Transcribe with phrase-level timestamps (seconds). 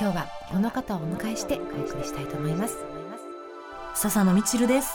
[0.00, 2.76] 今日はこの方をお迎えしてお送りしたいと思います
[3.94, 4.92] 笹野みちるです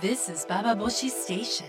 [0.00, 1.64] This is Baba Boshi Station.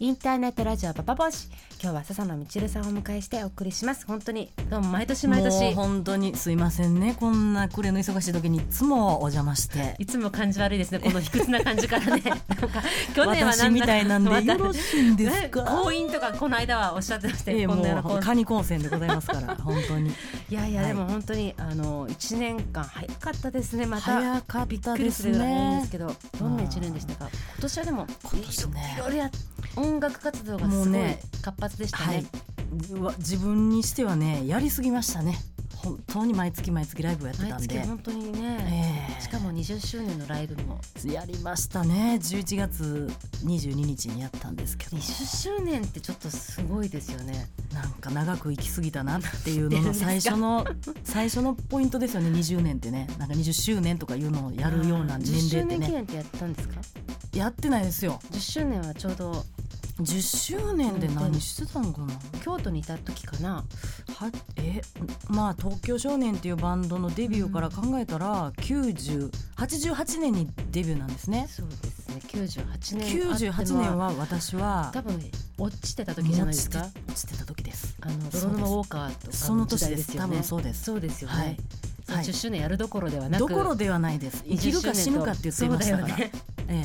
[0.00, 1.48] インターネットラジオパパボシ。
[1.82, 4.06] 今日は笹野みちるさんをお迎えしてお送りします。
[4.06, 7.16] 本当にどうも毎年毎もう年本当にすいませんね。
[7.18, 9.96] こんな暮れの忙しい時にいつもお邪魔して。
[9.98, 11.00] いつも感じ悪いですね。
[11.00, 12.22] この卑屈な感じからね。
[12.22, 12.82] なんか
[13.12, 15.62] 去年は私みたいなんでよろしいんですか？
[15.64, 20.10] ね婚姻とかこの間はおっしゃってましたええよ、こんなようなもうカニ高専でございますから 本当に。
[20.48, 20.90] いやいや、はい。
[20.90, 23.84] でも本当にあの一年間早かったですね。
[23.84, 24.12] また。
[24.20, 27.28] 早かびっったですくりするぐらい早いんでねすけどどんな一年でしたか？
[27.54, 28.94] 今年はでも今年ね。
[28.96, 29.30] いろいろや
[29.76, 31.00] 音楽活動がすごい
[31.42, 32.06] 活発でしたね。
[32.06, 32.26] はい、
[33.18, 35.38] 自分にしてはねやりすぎましたね。
[35.76, 39.22] 本当に毎月毎月ライブをやってた毎んで、月本当にね、ええ。
[39.22, 40.80] しかも20周年のライブも。
[41.04, 42.18] やりましたね。
[42.20, 43.08] 11月
[43.44, 44.96] 22日にやったんですけど。
[44.96, 47.48] 20周年ってちょっとすごいですよね。
[47.72, 50.66] なんか長く生きすぎたなっていうのの 最初の
[51.04, 52.30] 最初のポイントですよね。
[52.30, 53.06] 20年ってね。
[53.16, 56.74] なんか20周年とかいうのをやるような年10周年記齢ってね念ってやったんですか？
[57.34, 58.18] やってないですよ。
[58.32, 59.44] 10周年はちょうど
[60.00, 62.14] 10周年で何してたのかな？
[62.44, 63.64] 京都にいた時かな。
[64.14, 64.80] はえ
[65.28, 71.46] まあ東京少年っていうバンドのデビューから考えたら9088年にデビューなんですね。
[71.50, 72.20] そうですね。
[72.28, 75.18] 98年あって98も年は私は多分
[75.58, 76.86] 落ちてた時じゃないですか？
[77.08, 77.96] 落ちてた時です。
[78.00, 80.28] あの泥沼ウォーカーとかその年時代ですよね。
[80.28, 80.84] 多分そうです。
[80.84, 81.56] そうですよね、はい
[82.08, 82.24] はい。
[82.24, 84.44] 10周年やるどころではなくどころではないです。
[84.48, 86.30] 生きるか死ぬかって言っていましたから、ね。
[86.68, 86.84] え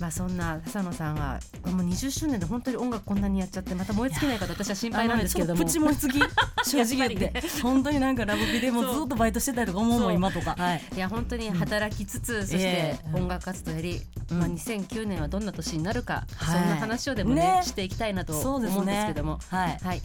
[0.00, 6.18] まあそんな笹野さんはもう20周年で本当に音楽こんなにやっちゃってまた燃え尽きないかと私は心配なんですけれども、プチ燃え尽き
[6.64, 10.54] 正直言って、 やっぱり本当になんかラブピでもずっとバイトしてたりとか思うもん今とか。
[10.58, 10.82] はい。
[10.94, 13.16] いや本当に働きつつ、そしてええ。
[13.16, 14.38] 音楽活動やり、うん。
[14.38, 16.58] まあ、2009年はどんな年になるか、はい。
[16.60, 17.62] そんな話をでもねね。
[17.64, 19.38] していきたいなと思うんですけども。
[19.48, 19.78] はい。
[19.82, 20.02] はい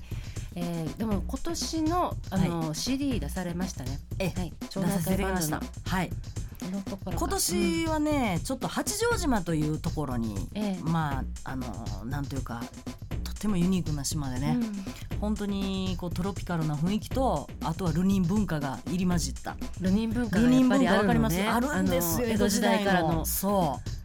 [0.56, 4.00] えーでも今年のあの、CD 出されましたね。
[4.20, 5.62] えはい、町出さ内せていました。
[5.86, 6.12] はい。
[7.16, 10.84] 今年はね、ちょっと八丈島というところに、ええ。
[10.84, 11.66] まああの
[12.06, 12.62] なんというか
[13.24, 15.20] とってもユニークな島でね、うん。
[15.20, 19.56] 本当にこうトロピカルな雰囲気とあとはルニン文化が入り混じった。
[19.80, 21.80] ルニン文化がやっぱり文化わかりますあるのね。
[21.80, 23.26] あるんですよ江戸時代からの。
[23.26, 23.90] そう。
[23.96, 24.01] うん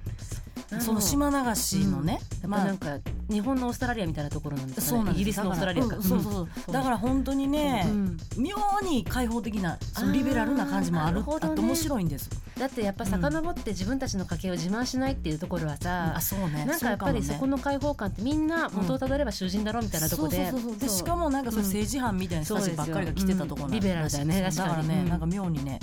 [0.80, 5.10] その島流しのね、やっぱなんか日本のオーストラリアみたいなところなんですかね。
[5.12, 5.96] イギリスのオーストラリアか。
[5.96, 6.72] だからうんそうそうそう。
[6.72, 8.16] だから本当にね、うん。
[8.36, 8.56] 妙
[8.88, 11.24] に開放的なそのリベラルな感じもある。
[11.26, 12.30] あって面白いんです。
[12.58, 16.64] だってやっぱ遡って自分たちの家系を自慢しないっていうところはさ、あそうね。
[16.64, 20.52] なんかやっぱりそこのの開放感ってみんな元をたどれば囚人だろうみたいなとこで、
[20.88, 25.80] しかもなんかそれ政治犯みたいな人たちばっかりが来てたところなんだからねなんか妙にね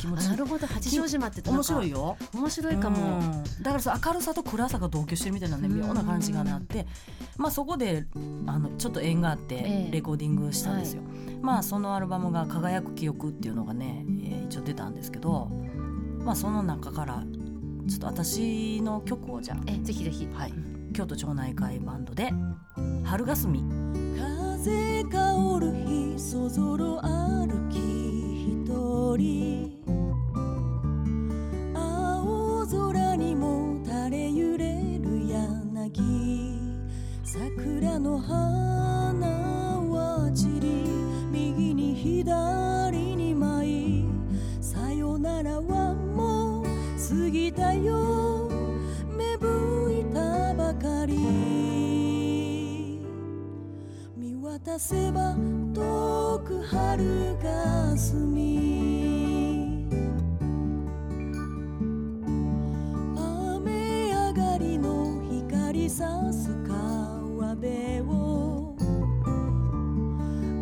[0.00, 0.22] 気持ち。
[0.22, 0.66] いいあなるほど。
[0.66, 1.62] 八丈島って面か。
[1.62, 2.16] 白いよ。
[2.34, 3.44] 面白いかも、うん。
[3.62, 5.80] だからそう明るさと暗さが同居してるみたいなねうん。
[5.80, 6.86] 妙な感じがねあって、
[7.36, 8.06] まあそこで
[8.46, 9.90] あのちょっと縁があってええ。
[9.92, 11.02] レコーディングしたんですよ。
[11.42, 15.48] まあそのアルバムが輝く記憶っていうのがね、えー一応出たんですけど、
[16.24, 17.22] まあその中から
[17.88, 20.54] ちょっと私の曲をじゃえぜひぜひ、あはい。
[20.92, 22.32] 京都町内会バンドで
[23.04, 23.62] 春霞。
[24.18, 27.79] 風香る日そぞろ歩き
[31.74, 36.58] 青空にも垂れ揺れる柳。
[37.24, 40.84] 桜の花は散り
[41.32, 44.08] 右に左に舞い。
[44.60, 48.48] さよならはもう過ぎたよ。
[49.16, 51.39] 芽吹いたばかり。
[54.62, 55.34] 渡せば
[55.74, 59.88] 遠く春が澄み
[63.16, 66.76] 雨上がりの光さす川
[67.54, 68.76] 辺を。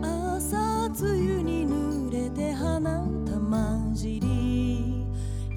[0.01, 5.05] 朝露に濡れて花玉尻。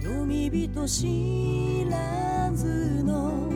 [0.02, 3.51] 読み人知らずの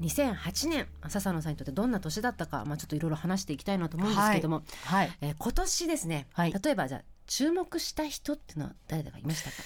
[0.00, 5.10] 2008年笹野さんにとってどんな年だったか、まあ、ちょっといろいろ話していきたいなと思うんですけども、はい。
[5.20, 6.52] えー今年ですね、はい。
[6.52, 9.56] 例えばじゃあ注目した人っていうのは誰だかいましたか？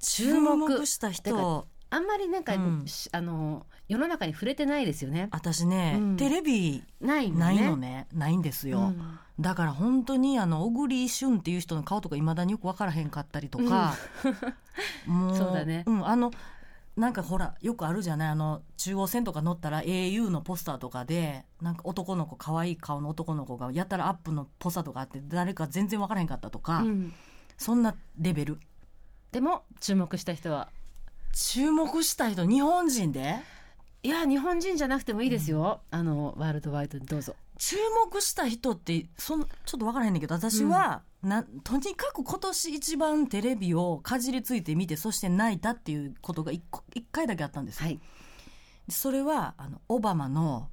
[0.00, 2.86] 注目しただ人あんまりなんか、うん。
[2.86, 5.28] しあの世の中に触れてないですよね。
[5.30, 6.16] 私ね、うん。
[6.16, 7.40] テレビないのね。
[7.44, 8.06] ないのね。
[8.14, 9.18] ないんですよ、うん。
[9.38, 13.94] だから本当にあの小栗旬っていう人の顔とかいまだによく分からへんかったりとか、
[15.06, 15.84] も そうだね。
[15.86, 16.30] ん、あの
[16.96, 18.28] なんかほらよくあるじゃない？
[18.28, 27.12] あの中央線とか乗ったら au のポスターとかでなんか男の子可愛い顔の男の子がやたらアップのポスターとかあって誰か全然分からへんかったとか、うん。
[27.56, 28.58] そんなレベル。
[29.30, 30.68] でも注目した人は？
[31.32, 32.44] 注目した人？
[32.46, 33.36] 日本人で？
[34.02, 37.36] いや日本人じゃなくてもいいですよ、あのワールドワイドにどうぞ。
[37.56, 47.86] 注目した人ってそんちょっと分からへんねんけど私は、なとにかく今年一番テレビをかじりついて見てそして泣いたっていうことが一個一回だけあったんですよ。
[47.86, 48.00] はい。
[48.88, 50.68] それはあのオバマの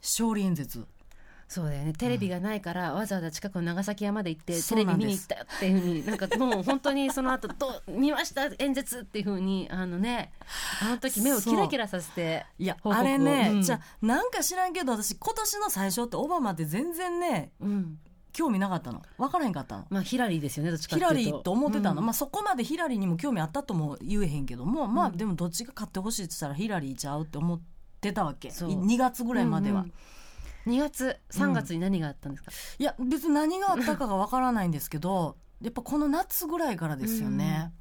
[0.00, 0.86] 勝利演説
[1.48, 1.94] そうだよね。
[1.94, 8.50] テレビがないから、わざわざ近くの長崎山で行ってテレビ見に行ったよっていうふうになんかもう本当にその後どう見ました？
[8.58, 10.30] 演説っていうふうにあのね
[10.82, 13.62] あの時目をキラキラさせていやあれね、うん。
[13.62, 17.98] じゃあなんか知らんけど私今年の最初ってオバマって全然ねうん
[18.38, 19.02] 興味なかったの？
[19.18, 19.86] 分からへんかったの？
[19.90, 25.16] まあヒラリーですよねどっちかっヒラリーと思ってたの、うんまあそこまでヒラリーにも興味あったとも言えへんけども、まあうん。
[25.16, 27.60] でもどっちが勝ってほしいって言ったらヒラリーちゃうって思っ
[28.00, 28.52] てたわけ。
[28.52, 28.70] そう。
[28.86, 29.92] 2月ぐらいまでは、うんうん。
[30.74, 37.72] 2月3月に何があったんですか、いや別に何があったかがわからないんですけどやっぱこの夏ぐらいからですよね、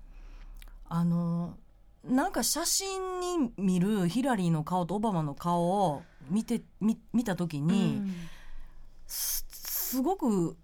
[0.88, 1.58] あの
[2.06, 8.16] なんか写真に見るヒラリーの顔とオバマの顔を見て見見た時に、うん
[9.88, 10.58] すすごく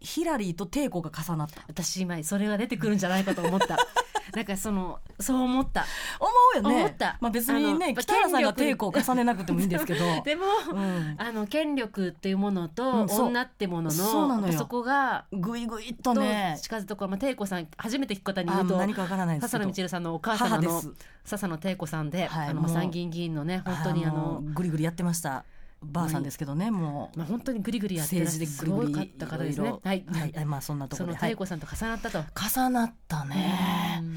[0.00, 1.62] ヒラリーと抵抗が重なった。
[1.68, 3.76] 私今それが出てくるんじゃないかと思った。
[4.34, 5.86] なんかそのそう思った。
[6.20, 6.84] 思うよね。
[6.84, 7.16] 思った。
[7.20, 10.04] まあ、別にね北原さんが抵抗を重ねなくてもいいんですけど。
[10.24, 11.16] でも、うん。
[11.18, 13.06] あの権力っていうものうとう。
[13.08, 20.82] 女ってものの、そこがぐいぐいっととね近づくところ、まあ、貞子さん初めて聞く方に言あうと何かわからないですけ笹ど野みちるさんのお母様の
[21.24, 25.44] 笹野貞子さんで、はいあの参議院議員のね本当にあのぐりぐりやってました
[25.82, 27.18] ばあさんですけどねもう。
[27.18, 29.68] まあ、本当にグリグリやってらしゃるすごかった方ですね。
[29.68, 29.76] いろ。
[29.76, 29.80] い。
[29.80, 31.36] ろはい、はい、まあそんなところで、はい。
[31.36, 32.24] その貞、子さんと重なったと。
[32.60, 34.16] 重なったね、うん。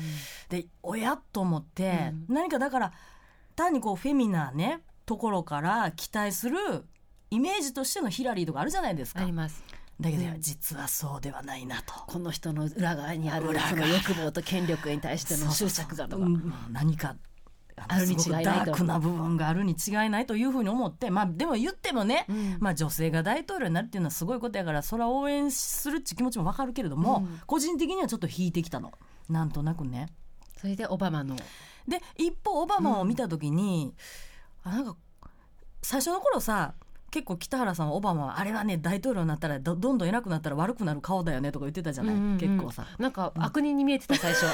[0.50, 2.36] でおやっと思って、うん。
[2.36, 2.94] 何かだから
[3.56, 6.58] 単にこうフェミなねところから期待する
[7.30, 9.22] イメージとしてのヒラリーとかあるじゃないですか。
[9.22, 9.64] あります。
[10.00, 10.42] だけど、うん。
[10.42, 11.94] 実はそうではないなと。
[12.08, 16.26] この人の裏側にあるその欲望と権力に対しての執着がとか。
[16.26, 17.16] うん何か
[17.88, 28.92] あるに違いないダークな部分があるに違いないというふうに思ってまあでも言ってもね、うんまあ、女性が大統領になるっていうのはすごいことやからそれは応援するっていう気持ちもわかるけれども、うん個人的にはちょっと引いてきたの
[29.30, 30.08] なんとなくね。
[30.60, 31.36] それでオバマの。
[31.88, 33.94] で一方オバマを見た時に、
[34.64, 34.96] あなんか
[35.82, 36.74] 最初の頃さ
[37.12, 42.38] 結構北原さんはオバマはあれはね大統領になったらどどんどん偉くなったら悪くなる顔だよねとか言ってたじゃない、うんうんうん。
[42.38, 42.86] 結構さ。
[42.98, 44.46] なんか悪人に見えてた最初。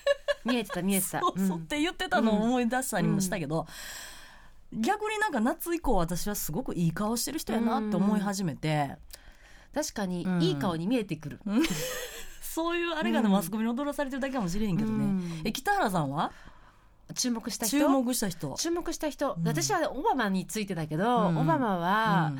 [0.44, 1.20] 見えてた見えてた。
[1.20, 3.66] そうそうって言ってたのを思い出したりもしたけど、
[4.72, 8.96] 逆になんか夏以降私はすごくいい顔してる人やなって思い始めて、
[9.74, 10.42] 確かにうん。
[10.42, 11.40] いい顔に見えてくる。
[12.42, 13.32] そういうあれがね、うん。
[13.32, 15.42] マスコミに踊らされてるだけかもしれへんけどね、うん。
[15.44, 16.30] え北原さんは？
[17.14, 17.78] 注目した人？
[17.78, 18.54] 注目した人。
[18.58, 19.48] 注目した人、うん。
[19.48, 21.38] 私はオバマについてだけど、うん。
[21.38, 22.38] オバマは、うん。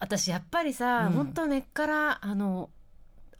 [0.00, 1.12] 私やっぱりさ、うん。
[1.12, 2.70] 本当根っからあの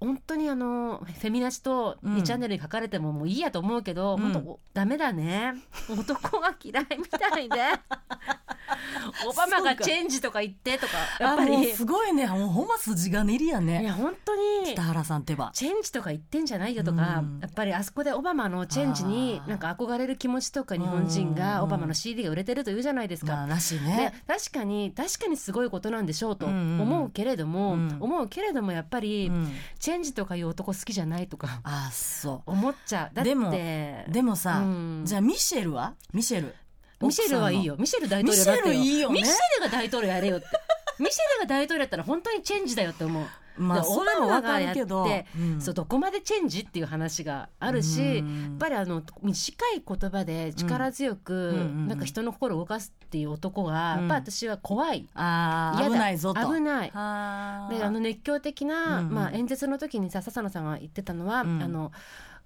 [0.02, 2.16] 本当にあのフェミナチとうん。
[2.16, 4.32] 2チャンネルに書かれてももういいやと思うけど、うん。
[4.32, 5.54] 本当ダメだね。
[5.88, 7.56] 男が嫌いみたいで。
[9.26, 11.72] オバマがチェンジとか言ってとかやっぱり。
[11.72, 12.26] すごいね。
[12.26, 14.72] もうほんま筋金入りやいねや本当に。
[14.72, 15.50] 北原さんってば。
[15.54, 17.38] チェンジとか言ってんじゃないよとか、うん。
[17.40, 21.34] やっぱりあそこでオバマのチェンジになんか憧れる気持ちとか日本人うん。
[21.34, 23.32] がオバマの CD が売れてるというじゃないですか。
[23.34, 27.96] まあらしいでね確かに確かにすごいことなんでしょうと思うけれども、うん。
[28.00, 29.52] 思うけれどもやっぱり、うん。
[29.78, 31.60] チチェンジとかいう男好きじゃないとか。
[31.64, 33.14] あそ思っちゃう。
[33.14, 35.02] だってでもうでもさ、うん。
[35.04, 35.92] じゃあミシェルは？
[36.14, 36.54] ミシェル？
[37.02, 37.76] ミシェルはいいよ。
[37.78, 39.20] ミシェル大統領だってミシェルいいよね。
[39.20, 40.46] ミシェルが大統領やれよって。
[40.98, 45.60] ミシェルが大統領やったら本当にチェンジだよって思うまあでそれもわかるけどうん。
[45.60, 48.42] そうどこまでチェンジっていう話があるし、うん。
[48.42, 51.88] やっぱりあの短い言葉で力強く、うん。
[51.88, 54.00] なんか人の心を動かすっていう男が、うん。
[54.00, 55.06] やっぱ私は怖い。
[55.14, 56.40] あ危ないぞと。
[56.54, 56.88] 危ない。
[56.88, 61.62] であの熱狂的な、まあ、演説の時にさ笹野さんが言ってたのは、うん。
[61.62, 61.92] あの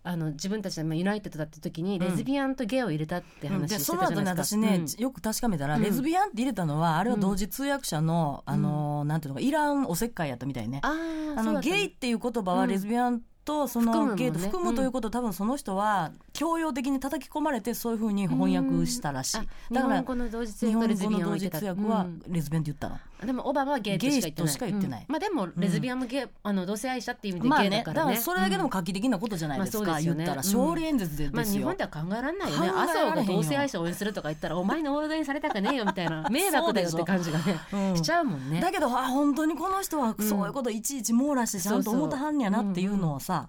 [0.08, 2.00] あの自分たちでまあユナイテッドだって時にん。
[2.00, 4.60] レズビアンとゲイを入れたってうん話してたじゃないですか。
[4.60, 5.02] ね私ね、うん。
[5.02, 5.82] よく確かめたら、うん。
[5.82, 10.80] レズビアンって入れたのはあれは同時通訳者の、あのなんていうのかイランおせっかいやったみたいね。
[10.82, 12.70] あーあのゲイっていう言葉はうん。
[12.70, 19.38] レズビアンとそのゲイと含むということを多分その人は教養的に叩き込まれてそういうふうに翻訳したらしい。
[19.38, 22.22] あだから日本語の同時通訳はうん。
[22.28, 24.42] レズビアンって言ったの、でもオバマはゲイとしか言ってない。
[24.42, 25.06] ゲイとしか言ってない。
[25.08, 25.12] うん。
[25.12, 32.68] まあでもレズビアンもゲイ、あの同性愛者っていう意味でまあゲイだかね,、ねだかららそれだけでも画期的なことじゃないですか、言ったらうん勝利演説でまあ、日本では考えられないよね。
[32.68, 36.26] 考えられ麻へんよ生が同性愛者を応援するとか言ったら お前のオールドにされたくねえよみたいな。
[36.30, 37.96] 迷惑だよって感じがねうん。
[37.96, 38.60] しちゃうもんね。
[38.60, 43.48] だけどあ本当にこの人はそういうこといちいち網羅してちゃんと思ったはんねやなっていうのをさ、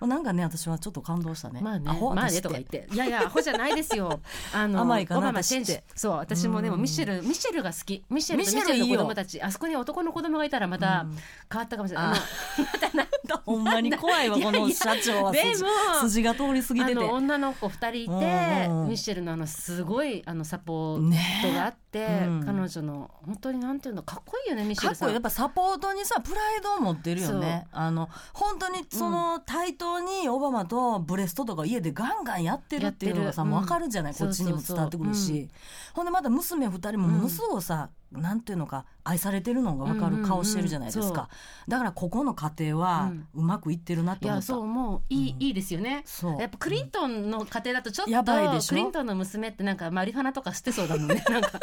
[0.00, 1.60] なんかね私はちょっと感動したね。
[1.62, 4.20] まあねまあねとか言って、いやいや、アホじゃないですよ。
[4.52, 5.84] あの、甘いかな私って。
[5.94, 11.06] そう、私もでもミシェル、ミシェルが好き、ミシェルとミシェルの子供たち、あそこに男の子供がいたら、また
[11.50, 12.06] 変わったかもしれない。
[12.08, 13.14] あ。
[13.28, 15.32] の ほんまに怖いわこの社長は。
[15.32, 15.70] で筋も
[16.00, 16.92] 筋が通り過ぎてて。
[16.92, 18.88] あの女の子二人いて、うんうん。
[18.88, 22.44] ミシェルのあのすごいあのサポーねトがあって、うん。
[22.44, 25.08] 彼女の本当になんていうのかっこいいよねミシェルさん。
[25.08, 27.66] こいいやっぱサポートにさプライドを持ってるよね。
[27.72, 35.48] あの本当にその対等にオバマとブレストとか家でガンガンやってるっていうのがさもう分かるじゃない、うんこっちにも伝わってくるし、
[35.92, 41.28] ほんでまた娘二人もものすごくさ、なんていうのか愛されてるのが分かる顔してるじゃないですか、
[41.68, 45.42] だからここの家庭はうまくいってるなと思った、いやそうもういい,、うん。
[45.42, 46.02] いいですよね。
[46.06, 46.40] そう。
[46.40, 48.32] やっぱクリントンの家庭だとちょっと
[48.68, 51.24] クリントンの娘ってなんかマリファナとか捨てそうだもんね。
[51.30, 51.60] なんか。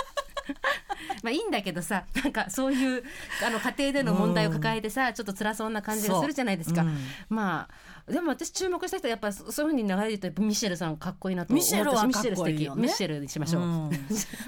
[1.24, 3.04] まあいいんだけどさなんかそういう
[3.46, 6.86] あの家庭での問題を抱えてさ、ちょっと辛そうな感じがするじゃないですか、う。
[6.86, 6.98] ん。
[7.30, 7.68] ま
[8.08, 12.84] あでも私注目した人はやっぱそそういうふうに流れで言うとミシェルさんかっこいいなと思ミシェルはかっこいいよね。
[12.84, 13.92] ミシェルにしましょう、うん。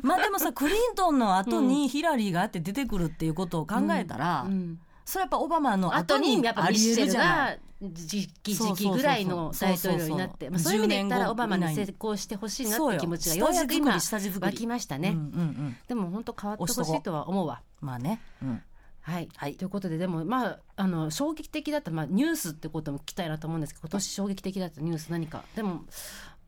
[0.01, 7.57] まあでもさクリントンの後にヒラリーがあって出てくるっていうことを考えたら、うんそれやっぱオバマの後後ににやっぱミありえるシェルが。
[7.83, 10.49] 時期時期ぐらいの大統領になって。
[10.49, 17.61] まあそういう意味で言った10年後らオバマに成功してほしいなって気持ちがようやく今湧きましたね、うんうんうんでも本当変わってほしいとは思うわ。
[17.81, 18.61] まあね、うん。
[19.01, 19.55] はい、はい。
[19.55, 25.43] ということででもまああの衝撃的だった、まあ、ニュースってことも聞きたいなと思うんですけど今年衝撃的だったニュース何か？
[25.55, 25.83] でも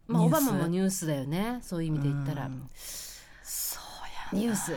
[0.07, 1.59] まあオバマもニュースだよね。
[1.61, 2.45] そういう意味で言ったら。
[2.45, 2.69] うん。
[3.43, 3.79] そ
[4.31, 4.71] うやニュース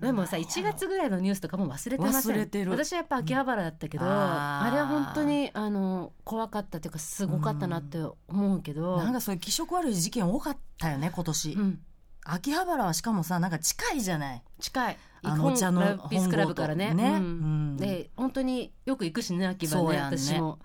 [0.00, 2.34] でもさ1月ぐらいのニュースとかも忘れてません？
[2.34, 2.70] 忘れてる。
[2.70, 4.10] 私はやっぱ秋葉原だったけど、うん。
[4.12, 7.98] あれは本当にあの怖かったっていうかすごかったなって
[8.28, 11.80] 思うけど、なんかそういう気色悪い事件多かったよね今年、うん、
[12.24, 14.42] 秋葉原はしかもさなんか近いじゃない？
[14.60, 14.96] 近い。
[15.22, 16.94] あのお茶の本ピースクラブからね。
[16.94, 17.14] ねうん。
[17.14, 17.18] う
[17.74, 17.76] ん。
[17.76, 19.98] で本当によく行くしね秋葉ねね。
[20.02, 20.58] 私も。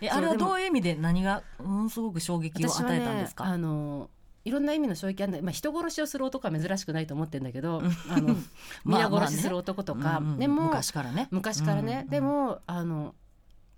[0.00, 4.10] えあれはどういう意味で何がうんすごく衝撃を与えたんですか、ねあの
[4.46, 5.42] いろんな意味の衝撃あるんだ。
[5.42, 8.36] まあ、人殺しをする男は珍しくないと思ってるんだけどあの
[8.84, 11.26] まあ皆殺しする男とか、うんうんでも昔からね。
[11.32, 13.16] 昔からね、うんでもあの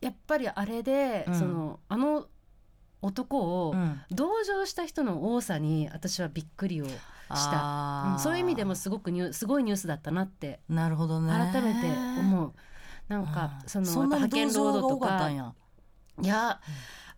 [0.03, 1.39] やっぱりあれで、うん。
[1.39, 2.27] そのあの
[3.01, 3.99] 男をうん。
[4.11, 6.93] 同情した人の多さに私はびっくりをし
[7.31, 8.19] た、うん。
[8.19, 10.61] そういう意味でもすごくニューすごいニュースだったなって。
[10.69, 11.33] なるほどね。
[11.33, 11.89] 改めて
[12.21, 12.53] 思う。
[13.09, 15.31] なんかうんそのそ派遣労働とか。
[16.21, 16.61] いや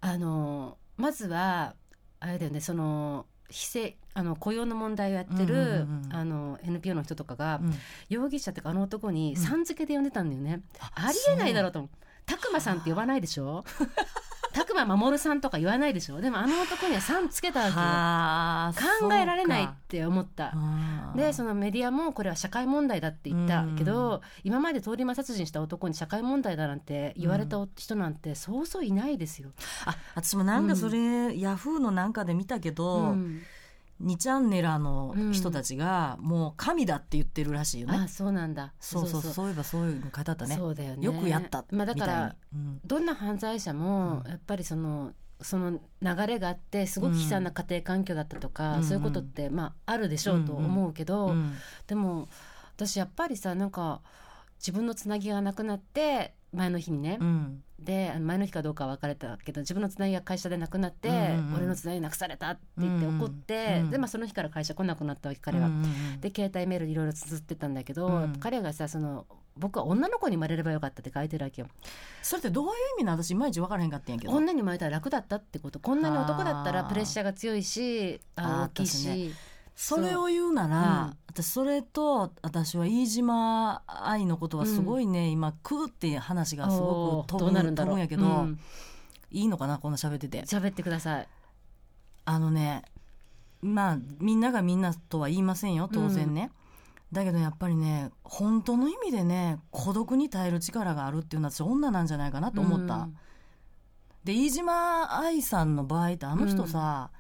[0.03, 1.75] あのまずは
[2.21, 6.13] あれだよねその非正あの雇用の問題をやってる、うんうんうんうん。
[6.15, 7.75] あの NPO の人とかが、うん。
[8.09, 10.63] 容疑者っていうかあの男にうんさん付けで呼んでたんだよね、
[10.95, 11.91] ありえないだろうと思う。
[12.27, 13.65] 拓磨さんって呼ばないでしょ？
[14.53, 16.21] 拓磨守さんとか言わないでしょ？
[16.21, 17.77] でもあの男にはさんつけたわけよ。
[17.77, 20.55] はあ考えられないって思った。
[21.15, 29.51] でそのメディアもこれは社会問題だって言ったけど、今まで通り魔殺人した男に社会問題だなんて言われた人なんてそうそういないですよ。
[29.87, 33.43] あ私もなんかそれ、ヤフーのなんかで見たけど、うん
[34.03, 38.73] 2チャンネラーの人たちがもう神だって言ってるらしいよね、あそうなんだ。
[38.81, 39.49] そうそうそう。
[39.49, 40.57] いえばそういうの方だね。
[40.57, 41.05] そうだよね。
[41.05, 42.81] よくやったまあ、だからうん。
[42.85, 44.31] どんな犯罪者もうん。
[44.31, 48.85] やっぱりそのその流れがあってすごく悲惨な家庭環境だったとか、うん。
[48.85, 51.55] そういうことってまああるでしょうと思うけど、うん。
[51.87, 52.29] でも
[52.77, 54.01] 私やっぱりさなんか
[54.59, 61.55] 自分のつなぎがなくなって前の日にね、うんで前の日かどうかは別れたけど自分のつなぎが会社でなくなって、うんうんうん。
[61.57, 63.91] 俺のつなぎなくされたって言って怒って、うんうん。
[63.91, 65.67] で、まあ、その日から会社来なくなったわけ彼は。
[65.67, 66.21] うんうんうん。
[66.21, 68.37] で携帯メールいろいろ綴ってたんだけど、うん。
[68.39, 71.69] 彼がさその僕は女の子に生まれればよかったって書いてるわけよ。
[72.23, 73.23] それってどういう意味なの？
[73.23, 74.33] 私いまいち分からへんかったんやけど。
[74.33, 75.79] 女に生まれたら楽だったってこと。
[75.81, 79.35] こんなに男だったらプレッシャーが強いし大きいし、
[79.83, 81.17] それを言うなら、うん。
[81.29, 87.95] 私それと私は飯島愛のことはすごいね、今食うって話がすごく飛ぶうなるんだろう。
[87.95, 88.61] 飛ぶんやけど、うん。
[89.31, 90.43] いいのかなこんな喋ってて。
[90.43, 91.29] 喋ってください。
[92.27, 92.83] あのね
[93.63, 96.51] まあみんながみんなとは言いませんよ当然ね、
[97.11, 103.17] だけどやっぱりね本当の意味でね孤独に耐える力があるっていうのは私女なんじゃないかなと思った、うん。
[104.25, 107.11] で飯島愛さんの場合ってあの人さ、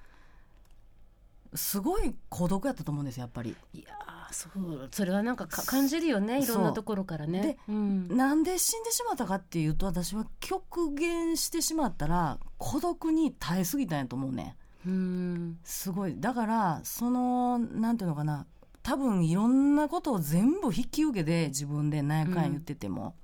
[1.54, 3.56] すごい孤独やったと思うんですよやっぱり。
[3.72, 7.42] いやーそうそれはなんかか感じるよねいろんなところからね。
[7.42, 8.08] でうん。
[8.16, 14.56] なんで死んでしまったかっていうと私は極限してしまったら孤独に耐えすぎたんやと思うね。
[14.86, 15.58] うん。
[15.64, 16.14] すごい。
[16.18, 18.46] だからそのなんていうのかな。
[18.82, 23.14] 多分いろんなことを全部引き受けて自分で何やかんや言ってても、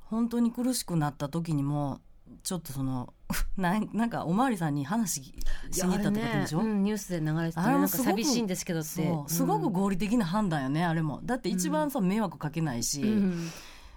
[0.00, 2.00] 本当に苦しくなった時にも
[2.42, 3.13] ちょっとその
[3.56, 5.34] なんなんかおまわりさんに話しに
[5.82, 8.88] 行ったって言うんでしょ、ねうん、ニュースで流れててあれもなんかすごく寂しいんですけどって。
[8.88, 11.20] そうすごく合理的な判断よね、あれも。
[11.24, 13.50] だって一番さ、迷惑かけないし、うん。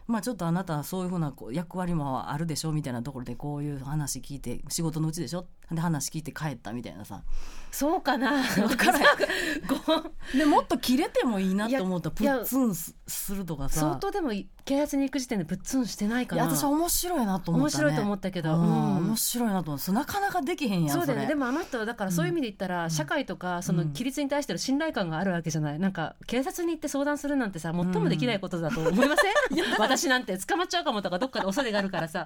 [0.08, 5.46] まあちょっとあなたはそういうふうなこう役割もあるでしょみたいなところでこういう話聞いて仕事のうちでしょ？
[5.70, 7.24] で話聞いて帰ったみたいなさ
[7.72, 8.44] そうかな。
[8.44, 9.06] 分からへん。
[9.68, 13.82] ごでもっと切れてもいいなと思ったらプッツンすするとかさ。
[13.82, 14.32] 相当でも
[14.66, 18.56] 警察に行く時点でぶっつんしてないかないや私は面白いなと思った、ね、面白いと思ったけど。
[18.56, 18.98] うんうん。
[19.08, 21.26] 面白いなと思ったなかなかできへんやんそうだよね。
[21.26, 25.80] れでもあの人はだからそういう意味で言ったら、社会とかその規律に対しての信頼感があるわけじゃない。
[25.80, 32.26] なんか警察に行って相談するなんてさ最もできないことだと思いません、 私なんて捕まっちゃうかもとかどっかで恐れがあるからさ。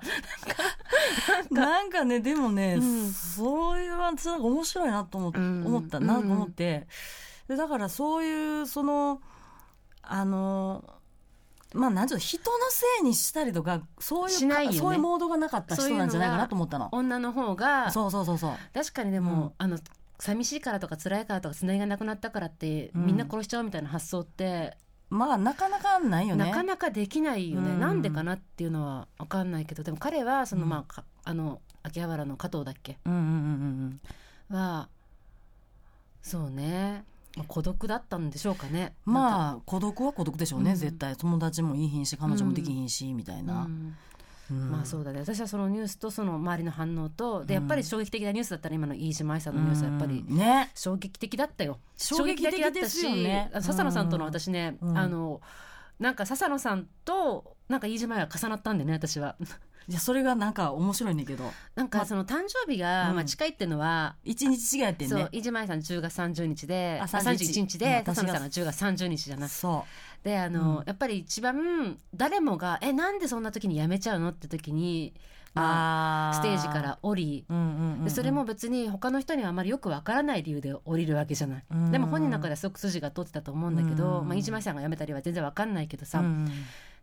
[1.50, 3.12] なんかねでもね、うん。
[3.12, 5.29] それは私なんか面白いなと思,、う。
[5.29, 6.88] ん思ったなと思って、
[7.48, 9.22] でだからそういうその
[10.02, 10.84] あの
[11.74, 14.78] まあなんていうの人のせいにしたりとかそういうしないよね。
[14.78, 16.90] そういうモードがなかった人なんじゃないかなと思ったの。
[16.92, 18.52] 女の方がそうそうそうそう。
[18.74, 19.52] 確かにでも、うん。
[19.58, 19.80] あの
[20.20, 23.06] 寂しいからとか辛いからとかつなぎがなくなったからって、うん。
[23.06, 24.76] みんな殺しちゃうみたいな発想って
[25.10, 26.46] まあなかなかないよね。
[26.46, 27.80] なかなかできないよね、うん。
[27.80, 32.98] なんでかなっていうのは分かんないけどでも彼はその、うんまあかあの秋葉原の加藤だっけ？
[33.06, 34.02] うんうんうん
[34.52, 34.56] うん。
[34.56, 34.89] は
[36.21, 37.03] そうね、
[37.36, 38.93] まあ、孤独だったんでしょうかね。
[39.05, 40.77] あ、まあ孤独は孤独でしょうね、うん。
[40.77, 41.15] 絶対。
[41.15, 43.95] 友達もいいひんし彼女もできひんし、みたいな、うん。
[44.51, 44.71] うん。
[44.71, 45.19] まあそうだね。
[45.19, 50.36] 私はそのニュースとその周りの反応とでやっぱり衝撃的なニュースだったら今の飯島愛さんのニュースはやっぱりうん。
[50.36, 51.79] ね衝撃的だったよ。
[51.97, 53.49] 衝撃的ですよね。
[53.53, 54.97] あ笹野さんとの私ね、うん。
[54.97, 55.41] あの
[55.99, 59.38] なんか笹野さんとなんか飯島愛は重なったんでね私は
[59.88, 61.52] いやそれがなんか面白いねんけど。
[61.76, 63.15] なんかその誕生日が、うん。
[63.15, 68.15] まあ、近いっていうのは、一日違いやってんそうね飯島愛さん10月30日でああ31 31日うんで私が。
[68.15, 69.86] 笹野さんが10月30日じゃないそ
[70.24, 70.84] であの、うん。
[70.86, 75.13] やっぱり一番誰もが「えなんでそんな時に辞めちゃうの?」って時に、
[75.54, 77.46] まあ、あステージから降り
[78.04, 81.91] でそれも別に他の人にはあまりよくわからない理由で降りるわけじゃない、うん。
[81.91, 84.28] でも本人の中ではすごく筋が通ってたと思うんだけど、うん。
[84.28, 86.50] まあ、飯島愛さんが辞めたりは全然わかんないけどさ、うん。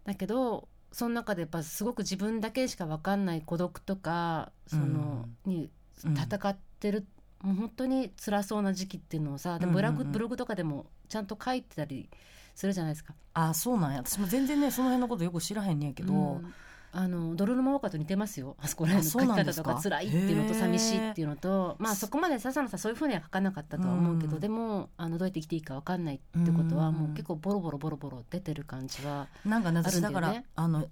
[0.07, 5.71] だけどその中でやっぱすごく自分だけしかわかんない孤独とかその、に
[6.05, 6.15] うん。
[6.17, 7.07] 戦ってる、
[7.43, 10.13] もう本当に辛そうな時期っていうのをさでもブログ,、うんうんうん。
[10.13, 12.09] ブログとかでもちゃんと書いてたり
[12.55, 13.15] するじゃないですか。
[13.35, 14.03] あそうなんや。
[14.05, 16.55] 私も全然ねその辺のことよく知らへんねんけど、うん
[16.91, 18.57] あのドルのマオカと似てますよ。
[18.61, 24.41] あそこら辺の書き方とか辛いっていうのと寂しいっていうのとまあそこまで笹野さんそういうふうには書かなかったとは思うけど、うん。
[24.41, 26.95] でもあのどうやって生きていいか分かんないってことはうん。
[26.95, 30.21] もう結構ボロボロボロボロ出てる感じはなんかねあるんだよね。
[30.21, 30.87] 私だからあの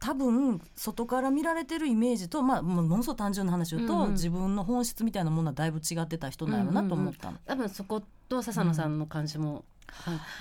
[0.00, 4.12] 多分外から見られてるイメージと、まあ、ものすごく単純な話を言うと、うんうん。
[4.12, 7.38] 自分の本質みたいなものはだいぶ違ってた人なんやろなと思ったの。
[7.44, 9.62] 多分そこと笹野さんの感じも、はい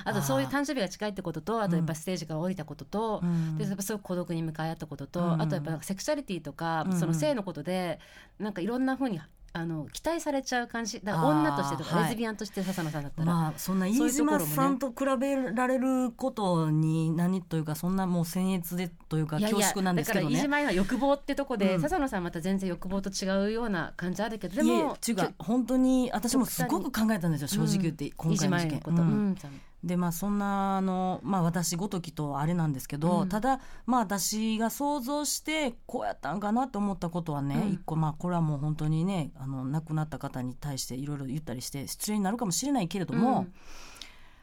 [0.03, 3.57] あとそういう誕生日が近いってこととあとやっぱステージから降りたことと、うん。
[3.57, 5.41] でやっぱそういう孤独に向かい合ったことと、うん。
[5.41, 6.99] あとやっぱセクシャリティとか、うん。
[6.99, 7.99] その性のことで
[8.39, 9.19] なんかいろんなふうに
[9.53, 10.99] あの期待されちゃう感じ。
[11.03, 12.03] だから女としてとか、はい。
[12.05, 20.35] レズビアンとして笹野さんだったら、まあそんな飯島さんと比べられることに何というかそんなもう僭越でというかいやいや恐縮なんですけどね。
[20.35, 21.81] だから飯島愛は欲望ってとこで、うん。
[21.81, 25.33] 笹野さんはまた全然欲望と違うような感じあるけどでも違う。
[25.39, 28.79] 本当に私もすごく考えたんですよ正直言って、今飯島回の事件。
[28.81, 29.37] こと、うん
[29.83, 33.29] でまあそんなあの、まあ、私ごときとあれなんですけど、うん。
[33.29, 37.73] ただまあ私が想像してこうやったんかなと思ったことはね、うん。
[37.73, 43.47] 一個まあこれはもう本当にねあの亡くなった方に対していろいろ言ったりして失礼になるかもしれないけれども、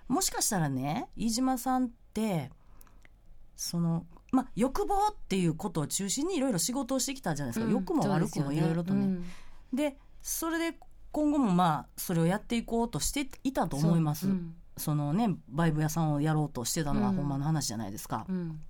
[0.08, 2.50] もしかしたらね飯島さんって
[3.56, 9.20] そのまあ、欲望っていうことを中心にいろいろ仕事をしてきたじゃないですか、欲も悪くもいろいろとね。
[9.72, 10.76] でそれで
[11.12, 14.26] 今後もまあそれをやっていこうとしていたと思います。
[14.76, 18.26] そのねバイブ屋さんをやろうとしてたのはほんまの話じゃないですか。
[18.28, 18.60] うん。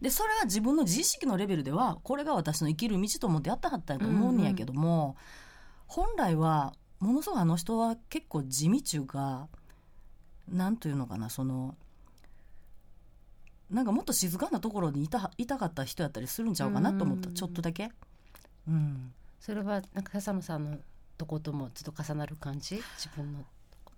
[0.00, 5.16] でそれは自分の自意識のレベルではこれが私の生きる道と思ってやったはったんやと思うんやけども、
[5.86, 9.48] 本来はものすごいあの人は結構地味中が
[10.48, 11.76] なんというのかなその
[13.70, 17.34] なんかもっと静かなところにいたいたかった人やったりするんちゃうかなと思った、うん。
[17.34, 17.90] ちょっとだけ。
[18.68, 19.12] うん。
[19.38, 20.78] それはなんか笹野さんの
[21.18, 22.76] とこともちょっと重なる感じ？
[22.96, 23.44] 自分の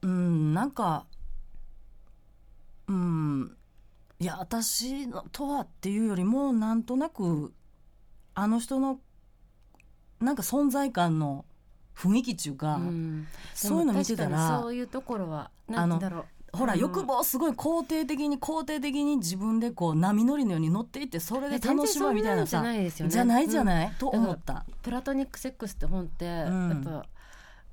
[0.02, 1.06] うん、なんか、
[2.88, 3.56] うん、
[4.18, 7.52] いや、私のとはっていうよりも、なんとなく、
[8.34, 9.00] あの人の、
[10.20, 11.44] なんか存在感の
[11.96, 13.26] 雰囲気っていうか、うん。
[13.54, 16.24] そういうの見てたらそういうところはなだろう。
[16.56, 23.12] ほら、欲望すごい肯定的に肯定的に自分でこう波乗りのように乗っていって、それで楽しむみたいなさ、じゃないですよね。
[23.12, 24.66] じゃないじゃい、ない、と思った。
[24.82, 26.28] プラトニックセックスって本って、ん。
[26.28, 27.06] やっぱ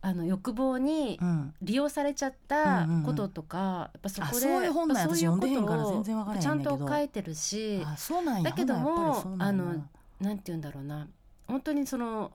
[0.01, 1.53] あの欲望にうん。
[1.62, 8.49] 利用されちゃったこととか、やっぱそこであそういう本なんややっぱ私読んでへんからそういうことを全然わからへんちゃんと書いてるしあそうなんや。
[8.49, 9.75] だけどもあの
[10.21, 11.07] なんて言うんだろうな。
[11.47, 12.31] 本当にその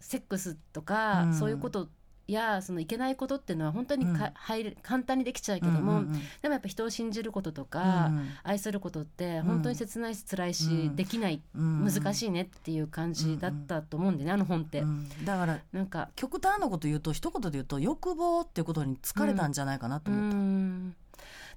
[0.00, 1.34] セックスとか、うん。
[1.34, 1.88] そういうこと
[2.32, 4.30] やそのいけないことっていうのは本当にか、うん。
[4.34, 6.20] 入る簡単にできちゃうけども、うんうんうん。
[6.40, 10.96] でもやっぱ人を信じることとか、うん愛することって本当に切ないし辛いし、うん。
[10.96, 15.24] できない、うん難しいねっていう感じだったと思うんでね、あの本って、うん。
[15.24, 20.94] だからなんか極端なこと言うと一言で言うと欲望っていうことに疲れたんじゃないかなとう思った、ん。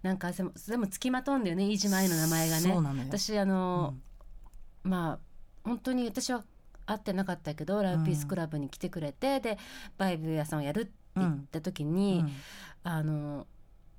[0.03, 2.73] なんかでもでもつきまとうんだよね飯島愛の名前がね。
[3.07, 3.95] 私あの、
[4.83, 5.19] まあ
[5.63, 6.43] 本当に私は
[6.85, 9.57] 会ってなかったけどラブピースクラブに来てくれて、で
[9.97, 12.31] バイブ屋さんをやるって言った時うんに、うん。
[12.83, 13.47] あの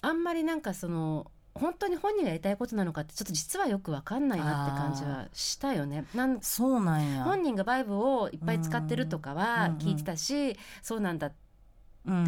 [0.02, 6.04] あんまりなんかその本当に本人がやりたいことなのかってちょっと実はよくわかんないなって感じはしたよね。
[6.14, 7.24] なんそうなんや。
[7.24, 9.76] 本人がバイブをいっぱい使ってるとかはうん。
[9.78, 11.45] 聞いてたし、そうなんだって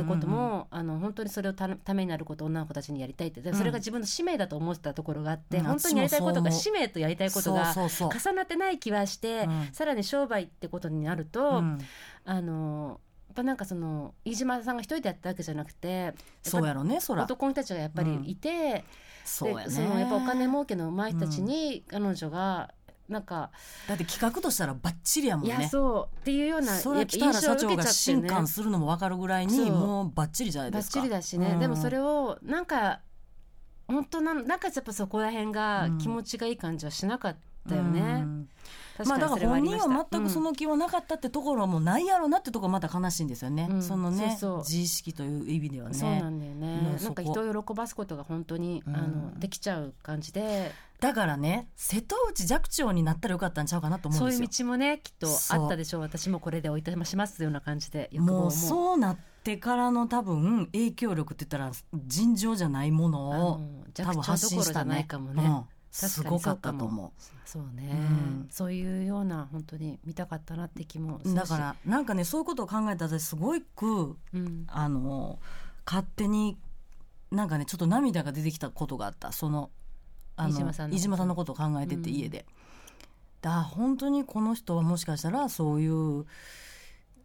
[0.05, 3.41] ことも、あの本当にそれをたためになることを女の子たちにやりたいって。
[3.41, 9.69] でそれが自分の使命だと思ってたところがあって、うん本当にやりたいことが使命とやりたいことが重なってない気はして、うん。
[9.73, 11.79] さらに商売ってことになると、うん。
[12.25, 17.25] あのやっぱなんかその飯島さんが一人でやったわけじゃなくてそうやろねそら。
[17.25, 18.85] 男の人たちがやっぱりいて、
[19.25, 19.65] そうやね。
[19.65, 22.71] でそのやっぱお金儲けの上手い人たちに彼女が
[23.09, 23.51] なんか、
[23.87, 28.29] だって企画としたらバッチリやもんいやねそうっていうようなそれ北原社長が新ね。
[28.29, 31.01] 刊するのも分かるぐらいにもうバッチリじゃないですか。
[31.01, 31.59] バッチリだしね、うん。
[31.59, 33.01] でもそれをなんか
[33.87, 37.37] 本当なんなんかやっぱそこら辺がうん気持ちがいい感じはしなかっ
[37.69, 38.01] たよね。
[38.01, 38.49] うん
[39.07, 43.83] まあだ確から本人は全くその気はなかったってところもないやろなってところまた悲しいんですよね、うん。
[43.83, 45.95] そのね自意識という意味ではね。
[45.95, 46.97] そうなんだよね。
[46.97, 48.97] うんなんか人を喜ばすことが本当に、うん。
[48.97, 50.73] あのできちゃう感じで。
[51.01, 54.39] だからね瀬戸内寂聴になったらよかったんちゃうかなと思うんですよ。
[54.39, 56.01] そういう道もねきっとあったでしょう。
[56.01, 58.51] 私もこれでおいたしますような感じでもうも。
[58.51, 61.73] そうなってからの多分影響力って言ったら
[62.07, 63.61] 尋常じゃないものを
[63.95, 65.05] 多分弱発信した者どころじゃないね。
[65.05, 67.11] かもね、すごかったと思う。
[67.45, 68.49] そうね、うん。
[68.51, 74.65] そういうような本当に見たかったなって気もだからなんかねそういうことを考えたら私すごくうん。
[74.69, 75.39] あの
[75.87, 76.59] 勝手に
[77.31, 79.33] なんかねちょっと涙が出てきたことがあった。
[79.33, 79.71] その
[80.37, 81.53] あの飯島さんのこと。
[81.53, 82.17] を考えててうん。
[82.17, 82.47] 家で。
[83.41, 86.27] だ本当にこの人はもしかしたらそういう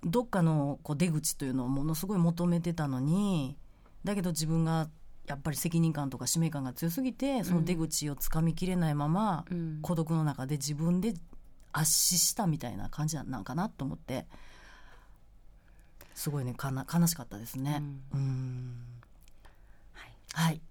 [0.04, 3.58] どっかのこう出口というのをものすごい求めてたのに
[4.04, 4.90] だけど自分が
[5.26, 9.80] やっぱり責任感とか使命感が強すぎてその出口をつかみきれないまま、うん。
[9.82, 11.14] 孤独の中で自分で
[11.72, 14.28] 圧死したみたいな感じなんかなと思って
[16.14, 17.82] すごいねかな悲しかったですね。
[18.14, 18.84] うん。
[19.94, 20.12] はい。
[20.34, 20.62] はい。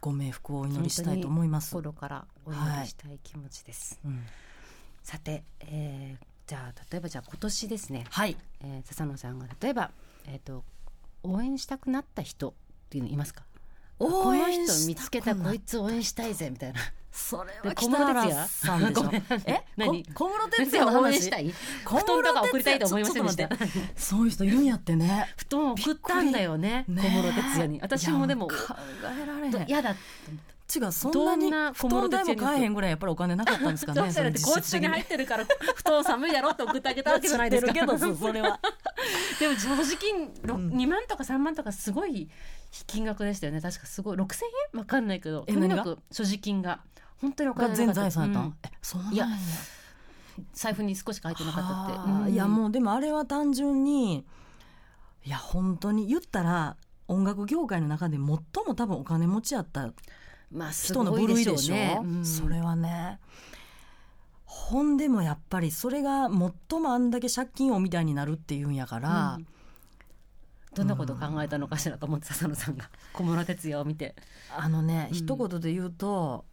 [0.00, 1.70] ご冥福をお祈りしたいと思います。
[1.70, 4.22] 心からお祈りしたい気持ちです、うん。
[5.02, 8.36] さて、えーじゃあ例えばじゃあ今年ですね、はい。
[8.60, 9.90] えー、笹野さんが例えば、
[10.26, 10.62] えー、と
[11.22, 12.52] 応援したくなった人っ
[12.90, 13.44] ていうのいますか？
[13.98, 16.80] この人見つけたこいつ応援したいぜみたいな。
[17.12, 19.02] それでは北原さんでしょ。
[19.04, 19.62] 小室哲哉え？
[19.76, 20.04] 何？
[20.06, 21.54] こ小室哲哉の応援話したい？
[21.84, 23.48] 小室布団とか送りたいと思いませんでした？
[23.96, 25.32] そういう人いるんやってね。
[25.36, 27.80] 布団を送ったんだよねね小室哲哉に。
[27.80, 28.74] 私もでもいや考
[29.22, 29.68] えられへん。
[29.68, 29.94] 嫌だ。
[30.74, 37.72] 違うそんなに布団代も買えへんぐらいやっぱりお金なかったんですかね どうしたらってその拘置所に入ってるから布団寒いやろって送ってあげたわけじゃないですか。
[37.72, 38.58] けどそれは。
[39.38, 42.28] でも正直、ろうん2万とか3万とかすごい
[42.86, 43.60] 金額でしたよね。
[43.60, 44.16] 確かすごい。
[44.16, 44.34] 6000
[44.74, 44.80] 円？
[44.80, 45.44] わかんないけど。
[45.46, 46.80] えとにかく所持金が。
[47.20, 48.54] 本当にお金が全財産やったん、うん。
[48.64, 49.26] えそうなんいや。
[50.52, 52.22] 財布に少しか入ってなかったって、はあ。
[52.26, 52.32] うん。
[52.32, 54.24] いやもうでもあれは単純に
[55.24, 58.42] いや本当に言ったら音楽業界の中で最も
[58.74, 59.92] 多分お金持ちやった
[60.72, 61.52] 人のごいでしょ？
[61.52, 62.00] う部類でしょね。
[62.02, 62.24] うん。
[62.26, 63.20] それはね。
[64.44, 69.46] ほんでもやっぱりそれが最もあんだけ借金をみたいになるっていうんやから、うん
[70.74, 72.90] どんなことを考えたのかしらと思って笹野さんが。
[73.12, 74.14] 小室哲哉を見て。
[74.56, 75.16] あのね、うん。
[75.16, 76.44] 一言で言うと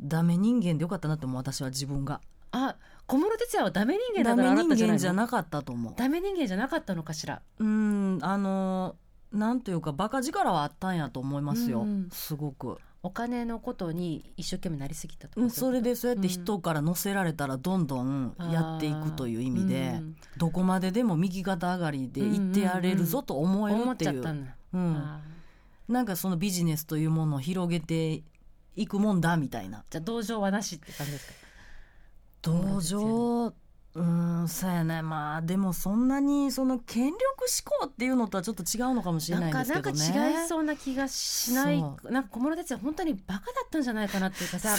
[0.00, 2.20] ダメ人間でよかったなと思う私は自分が。
[2.50, 4.98] あ小室哲哉はダメ人間だダメからあなたじゃないの？
[4.98, 5.94] 人間じゃなかったと思う。
[5.96, 7.42] ダメ人間じゃなかったのかしら？
[7.58, 8.96] うんあの
[9.32, 12.08] なんというかバカ力はあったんやと思いますよ、うん。
[12.10, 16.28] すごく、お金のことに一生懸命なりすぎたとかうん、それでそうやってうん。
[16.28, 24.20] 人から乗せられたらどんどんやっていくという意味で、うんどこまででも右肩上がりで行ってやれるぞと思える思っっていう、
[24.78, 25.20] ん。
[25.88, 28.22] なんかそのビジネスというものを広げて
[28.76, 29.84] いくもんだみたいな。
[29.90, 31.32] じゃあ同情はなしって感じですか？
[32.42, 33.52] 同情
[33.98, 35.02] うんそうやね。
[35.02, 40.32] まあでもそんなにその権力志向っていうのとはちょっと違うのかもしれななんいかなんですけどね。
[40.32, 41.78] か違いそうな気がしない。
[41.78, 44.58] そなんか小室哲哉本当にバカだったんじゃないかなっていうか。
[44.58, 44.76] さ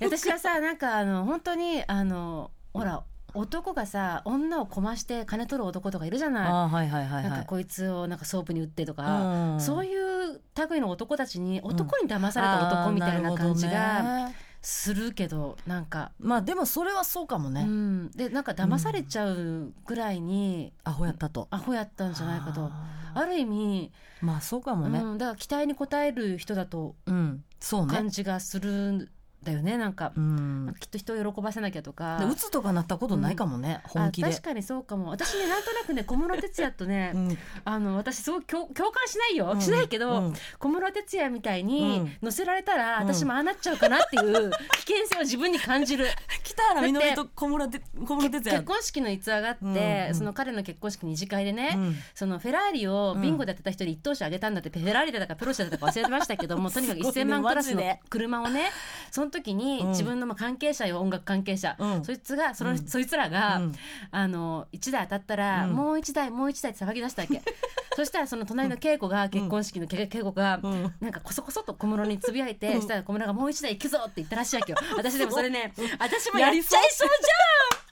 [0.00, 6.52] 私はさなんかあの本当にあのほら男がさ女をこまして金取る男とかいるじゃない。
[6.52, 7.22] はいはいはいはい。
[7.24, 9.60] なんかこいつをなんかソープに売ってとか、うん。
[9.60, 21.48] そういう類の男たちに男に騙された男みたいな感じがどねするけどなんか、まあでもそれはそうかもうね、ん、でなんか騙されちゃうぐらいにアホやったと。
[21.50, 22.64] アホやったんじゃないかと。
[22.72, 25.00] あある意味、ーまあそうかもね。
[25.00, 27.94] うん、だから期待に応える人だとうん、そうね。
[27.94, 29.08] 感じがするん
[29.44, 30.74] だよねなんか、うん。
[30.80, 32.18] きっと人を喜ばせなきゃとか。
[32.18, 34.28] で鬱とかなったことないかもね、本気で。
[34.28, 35.10] あ確かにそうかも。
[35.10, 37.38] 私ねなんとなくね 小室哲哉とね、うん。
[37.64, 39.60] あの私すごく共共感しないよ、うん。
[39.60, 40.34] しないけど、うん。
[40.58, 42.16] 小室哲哉みたいにうん。
[42.22, 43.06] 乗せられたら、うん。
[43.06, 44.50] 私もああなっちゃうかなっていう
[44.86, 46.06] 危険性を自分に感じる。
[46.42, 50.14] 北原みのりと小室て小室哲結哉婚式の逸話があって、うんうん。
[50.14, 51.96] その彼の結婚式二次会でね、うん。
[52.14, 58.70] そのフェラーリをビンゴでやってた人に一等賞あげたんだって、フェラーリだったかプロシェだったか忘れてましたけどもとにかく すごいね1000万クラスの車をね
[59.10, 59.88] その 時にうん。
[59.88, 62.04] 自分のまあ関係者よ音楽関係者、うん。
[62.04, 62.78] そいつがその、うん。
[62.78, 63.74] そいつらが、うん。
[64.10, 65.72] あの1台当たったら、うん。
[65.72, 67.42] もう1台もう1台って騒ぎ出したわけ。
[67.96, 70.94] そしたらその隣の恵子が結婚式の恵子が、うん。
[71.00, 72.80] なんかこそこそと小室につぶやいて、うん。
[72.80, 74.78] したら小室がもう1台行くぞって言ったらしいわけよ。
[74.96, 77.83] 私でもそれね私もやっちゃいそうじゃん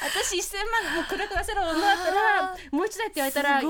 [0.00, 0.56] 私1000
[0.86, 3.62] 万もう暗く出せる女だったらもう1台って言われたら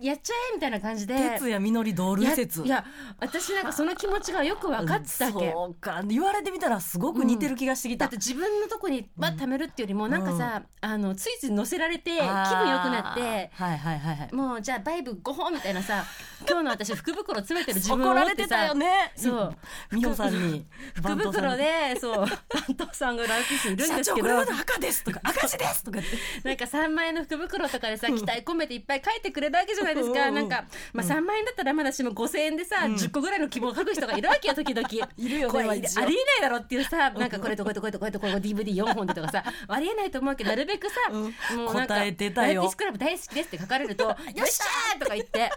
[0.00, 1.14] やっちゃえみたいな感じで。
[1.14, 2.84] 哲也みのり同類説いやいや
[3.20, 6.02] 私なんかその気持ちがよく分かってたわけそうか。
[6.04, 14.34] 言われてみたらすごく似てる気がしてきた、だって自分のとこにバッ貯めるっていうよりもなんかさ、あのついつい乗せられて気分あー良くなってはいはいはいはい。
[14.34, 16.04] もうじゃあバイブ5本みたいなさ
[16.48, 19.12] 今日の私福袋詰めてる自分を怒られてたよね。
[19.16, 19.56] そう。
[19.92, 22.28] 美穂さんに福袋でそう番
[22.76, 24.28] 頭さんがランピースいるん社ですけど。
[24.28, 26.08] 長これまだ赤ですとか赤字ですとかって。
[26.48, 30.34] なんか3万円の福袋とかでさ期待込めていっぱい書いてくれるわけじゃないですか、うん。
[30.34, 34.86] なんか、まあ、3万円だったらまだしも5000円でさ、10個ぐらいの希望を書く人がいるわけよ時々。
[35.16, 45.50] いるよねこれありえないだろっていうさなんかこれとこれとこれとこれとこれ DVD4 本でとかさありえないと思うけどなるべくさ、うんもうなんか答えてたよライフィスクラブ大好きですって書かれるとよっしゃーとか言って。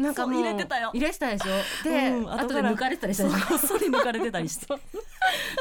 [0.00, 0.90] なんか入れてたよ。
[0.94, 1.84] 入れてたでしょ？
[1.84, 4.66] で、うん後で抜かれてたりしたこっそり 抜かれてたりして。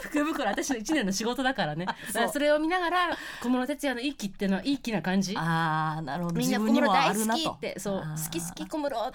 [0.04, 1.86] 福袋私の1年の仕事だからね。
[1.86, 9.12] だからそれを見ながら小室哲哉のいい気っていうのはいい気な感じああなるほどみんな小室大好きってそう好き好き小室好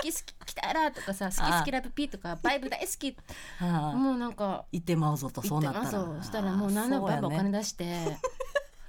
[0.00, 3.16] き好き北原とかさ好き好きラブピーとかバイブ大好き
[3.60, 8.18] もうなんか言ってまうぞとそうなったらそしたらもう何でもバイブお金出して。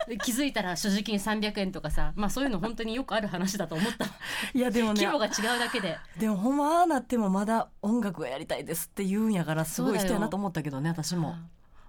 [0.09, 4.05] で気づいたら所持金300円とかさまあそういうの本当によくある話だと思った。
[4.53, 5.97] いやでもね規模が違うだけで。
[6.17, 11.35] でもほんまああなってもまだ音楽がやりたいですって言うんやからすごい人やなと思ったけどね私も。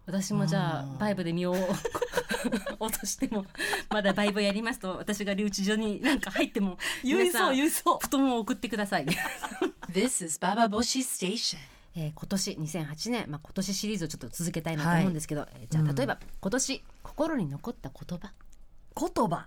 [0.06, 0.94] 私もじゃうん。
[0.96, 1.54] あバイブで身を
[2.78, 3.46] 落としても
[3.88, 7.98] まだバイブやりますと私が留置所になんか入っても言いそうん言いそう。
[8.02, 9.06] 布団を送ってください。
[9.90, 11.56] This is Baba Boshi Station.
[11.96, 16.82] えー今年2008年、まあ、今年シリーズをちょっと続けたいなと思うんですけど、えーじゃあ例えば、今年
[17.20, 18.32] 心に残った言葉。
[18.98, 19.28] 言葉？
[19.28, 19.46] 言葉。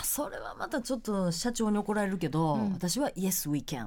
[0.00, 2.72] あそれはまたちょっと社長に怒られるけど、うん。
[2.72, 3.86] 私は Yes we can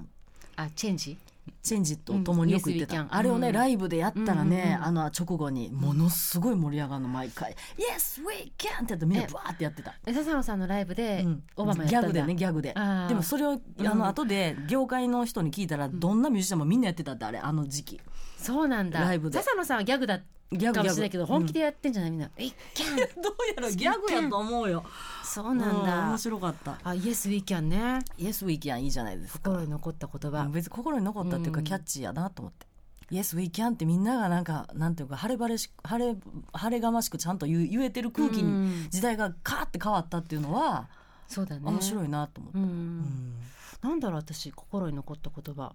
[0.55, 1.15] あチェンジ？
[1.61, 3.53] チェンジとともによく言ってた、うんあれをね、うん。
[3.53, 9.93] ライブでやったらね、あの直後にものすごい盛り上がるの毎回「Yes we can」ってやってみんなバーってやってた。
[10.07, 11.43] え笹野さんのライブでうん。
[11.55, 12.73] オバマギャグでねギャグで。
[13.07, 13.99] でもそれをあうん。
[13.99, 18.01] の後で業界の人に聞いたらどんなミュージシャンもみんなやってたってあれあの時期。
[18.37, 19.01] そうなんだ。
[19.01, 19.37] ライブで。
[19.37, 20.19] 笹野さんはギャグだ
[20.57, 23.21] ギャグかもしれないけど本気でやってんじゃないみんな「え いキャン!
[23.21, 24.83] どうやらギャグやと思うよ。
[25.23, 25.99] そうなんだ。
[25.99, 26.77] うん面白かった。
[26.83, 27.99] あイエスウィーキャンね。
[28.17, 29.39] Yes we can いいじゃないですか。
[29.51, 31.63] 心に残った言葉、別に心に残ったっていうかうん。
[31.65, 32.67] キャッチーやなと思って。
[33.11, 36.15] Yes, we can ってみんながなんかなんていうか晴れ晴れし晴れ
[36.53, 38.45] 晴れがましくちゃんと言う言えてる空気にう
[38.85, 38.87] ん。
[38.89, 40.87] 時代がカーって変わったっていうのは
[41.27, 41.61] そうだね。
[41.63, 42.57] い、面白いなと思って。
[42.59, 42.63] うん。
[42.65, 43.35] うん。
[43.81, 45.73] なんだろう私心に残った言葉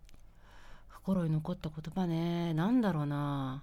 [1.08, 2.52] 心に残った言葉ね。
[2.52, 3.62] なんだろうな。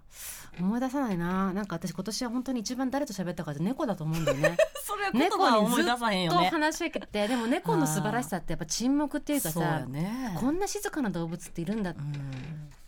[0.59, 1.53] 思い出さないな。
[1.53, 4.57] なんか私今年は本当に一番誰と喋ったかって猫だと思うんだよね。
[4.83, 10.35] それは言葉は思い出さへんよとね話しかけてでも猫の素晴らしさってやっぱ沈黙っていうかさね。
[10.39, 11.99] こんな静かな動物っているんだって、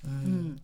[0.06, 0.62] うんううん。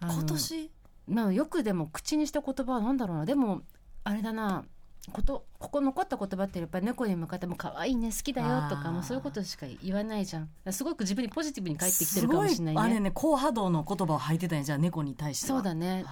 [0.00, 0.70] 今年？
[1.06, 3.24] まあよくでも口にした言葉はなんだろうな。
[3.24, 3.62] でも
[4.02, 4.64] あれだな
[5.12, 10.48] ことここ残った言葉ってやっぱり猫に向かっても可愛いね好きだよとかもうそういうことしか言わないじゃん。
[10.70, 12.80] すごく自分にポジティブに返ってきてするかもしれないね。
[12.80, 15.58] あれね高波動の言葉を吐いてたんやじゃあ猫に対しては。
[15.58, 16.04] そうだね。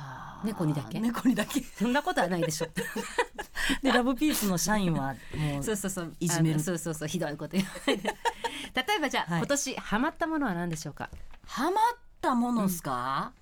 [0.45, 1.01] 猫にだけ。
[1.01, 1.61] 猫にだけ。
[1.79, 2.69] そんなことはないでしょ。
[3.83, 6.13] でラブピースの社員はもうそうそうそう。
[6.21, 6.61] いじめる。
[6.61, 8.15] そうそうそうひどいこと言わないで。
[8.75, 9.41] 例えばじゃあ、はい。
[9.41, 11.11] 今年ハマったものは何でしょうか？
[11.47, 11.73] ハマっ
[12.21, 13.33] たものっすか、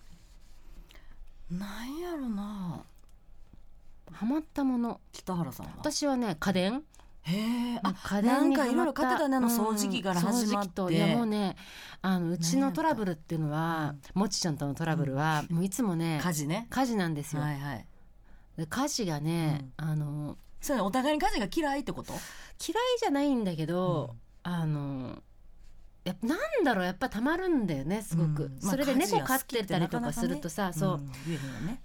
[1.51, 2.83] なんやろな
[4.13, 5.01] ハマったもの。
[5.13, 5.73] 北原さんは？
[5.79, 6.83] 私はね家電。
[7.23, 7.37] へ
[7.77, 10.83] えあ家電なんかいろいろ買ってたねあの掃除機から始まって。
[10.83, 10.91] うん掃除機と。
[10.91, 11.57] いやもうね
[12.03, 16.67] あのうちのトラブルっていうのはもちちゃんとのトラブルは、もういつもね家事ね。
[16.71, 17.87] 家事なんですよ、はいはい。
[18.57, 22.13] で家事がね、あのそうねお互いに家事が嫌いってこと？
[22.13, 22.21] 嫌い
[23.01, 25.23] じゃないんだけど、あの
[26.05, 31.01] やっぱなんだろうやっぱたまるんだよねすごく、それで猫飼っててたりとかするとさ、そう、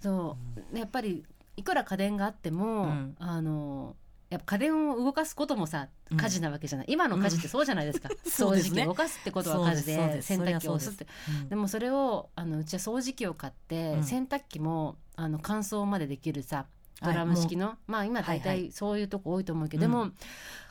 [0.01, 0.37] そ
[0.73, 0.77] う。
[0.77, 1.23] やっぱり
[1.59, 3.15] いくら家電があっても、うん。
[3.19, 3.95] あの
[4.29, 6.17] やっぱ家電を動かすこともさうん。
[6.17, 8.83] 家事なわけじゃない、今の家事ってそうじゃないですか、掃除 そうですね。
[8.83, 11.07] 機を動かすってことは家事で洗濯機を押すって。
[11.41, 11.49] うん。
[11.49, 14.03] でもそれをあのうちは掃除機を買って、うん。
[14.03, 16.65] 洗濯機もあの乾燥までできるさ
[17.01, 19.91] はいドラム式の、まあ今大はいは体そういうとこ多いと思うけど、うん。
[19.91, 20.11] でも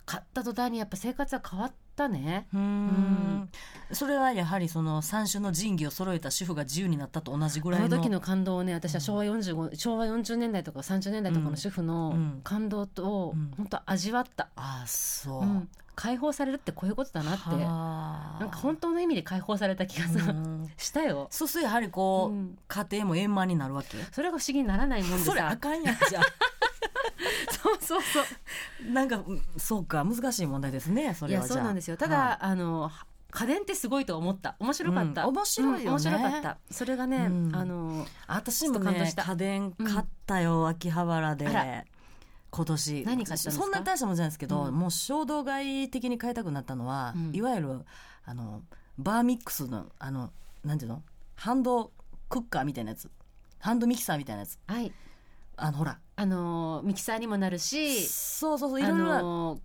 [0.06, 2.46] 買った途端にやっぱ生活は変わったね。
[2.54, 3.50] うーん。
[3.92, 7.86] それはやはりその三種の神器を揃えた主婦が自由になったと同じぐらいの。
[7.86, 13.50] あの時の感動をね私は昭和45、昭和40年代とか30年代とかの主婦のうん感動と、うん。
[13.56, 15.68] 本当味わった、あそう、うん。
[15.96, 17.48] 解放されるってこういうことだなって。
[17.48, 18.36] はあ。
[18.38, 20.70] なんか本当の意味で解放された気がさ、うん。
[20.78, 21.26] したよ。
[21.30, 22.58] そうするとやはりこう、うん。
[22.68, 23.96] 家庭も円満になるわけ？
[24.12, 26.20] それが不思議にならないもんでそれあさかんやんじゃ
[27.62, 28.24] そうそうそう。
[28.88, 31.96] あなんかうんそうか難しい問題ですねそれはそうなんですよ。
[31.96, 32.90] ただ、はあの
[33.30, 34.56] 家電ってすごいと思った。
[34.58, 35.28] 面白かった、うん。
[35.28, 35.84] 面白いよね。
[35.84, 36.58] うん面白かった。
[36.70, 37.54] それがね、うん。
[37.54, 41.84] あの私もね家電買ったよ、秋葉原で。
[42.50, 43.04] 今年。
[43.04, 44.74] 何買ったそんな大したもんじゃないですけど、うん。
[44.74, 47.36] もう衝動買い的に買いたくなったのは、うん。
[47.36, 47.84] いわゆる
[48.24, 48.62] あの
[48.96, 50.30] バーミックスのあの
[50.64, 51.02] なんていうの？
[51.36, 51.92] ハンド
[52.30, 53.10] クッカーみたいなやつ。
[53.58, 54.58] ハンドミキサーみたいなやつ。
[54.66, 54.90] はい
[55.58, 55.98] あのほら。
[56.16, 59.22] あのミキサーにもなるしそうそうそういあろいろな。
[59.22, 59.60] の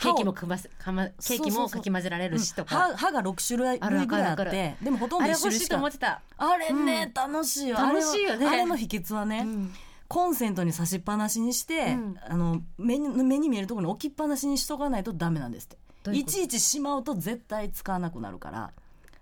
[0.00, 2.76] ケーキもかませかまケーキもかき混ぜられるしとか。
[2.76, 5.76] 歯歯が6種類あるぐらいあってでもほとんあど一種類しか。
[5.76, 7.32] れ欲しいと思ってた、あれね、うん。
[7.32, 7.76] 楽しいよ。
[7.76, 8.46] 楽しいよね。
[8.46, 9.72] ああれの秘訣はね、うん。
[10.06, 12.14] コンセントに差しっぱなしにして、うん。
[12.28, 15.76] あの目に目に見えるところに置きっぱなしにしとかないとダメなんですって。
[16.16, 18.70] いいちいちしまうと絶対使わなくなるから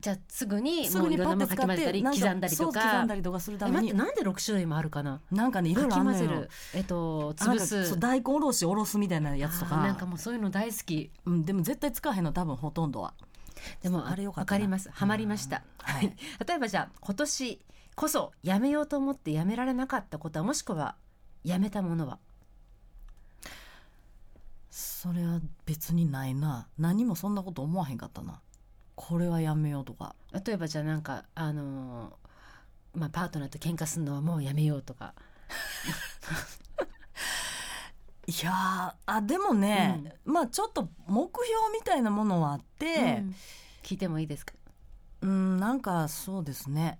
[0.06, 3.88] じゃあすぐにすぐにもういろんなパッて使っものかき混ぜたり刻んだりとそう刻んかだりとかするたえめに。
[3.88, 5.20] 待ってなんで6種類もあるかな？
[5.32, 6.04] なんかねいろいろある。
[6.04, 7.98] のよえっと潰す。
[7.98, 9.78] 大根おろしおろすみたいなやつとか。
[9.78, 11.10] なんかもうそういうの大好き。
[11.24, 13.14] うん、でも絶対使わへんの多分ほとんどは。
[13.82, 14.54] でもあれよかったな。
[14.54, 14.90] わかります。
[14.92, 16.16] ハマりました、はい。
[16.46, 17.60] 例えばじゃあ今年
[17.96, 20.94] こそやめようと思ってやめられなかったことはもしくは
[21.42, 22.20] やめたものは？
[24.70, 26.68] それは別にないな。
[26.78, 28.40] 何もそんなこと思わへんかったな
[28.96, 30.16] これはやめようとか。
[30.44, 35.14] 例えばじゃあなんかあのーまあパートナーと喧嘩するのはもうやめようとか。
[38.26, 43.34] いやーあでもね、まあちょっと目標みたいなものはあってうん。
[43.84, 44.52] 聞いてもいいですか？
[45.20, 46.98] うん、なんかそうですね。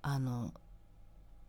[0.00, 0.54] あの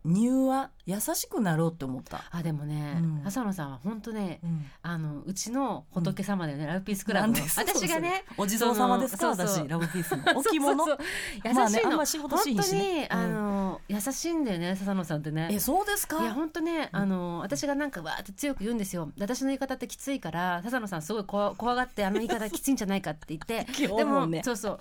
[0.05, 3.27] 乳は優しくなろうって思った、あでもね、うん。
[3.27, 7.39] 浅野さんは本当ねうん、あのうちの仏様だよね、ラブピースクラブの。
[7.57, 9.27] 私がねお地蔵様ですか？
[9.29, 10.23] 私ラブピースの。
[10.39, 10.85] 置物？
[11.43, 15.49] 優まあしいの、ねあんま仕事しに、あの優しいんだよね笹野さんってね。
[15.51, 16.21] えそうですか？
[16.21, 19.11] いや本当ねあの私がなんかわーって強く言うんですよ。
[19.19, 23.67] 私の言い方ってきついから笹野さんすごい怖 怖がってあの言い方きついんじゃないかって言って。
[23.77, 24.79] 今日でもそうそう。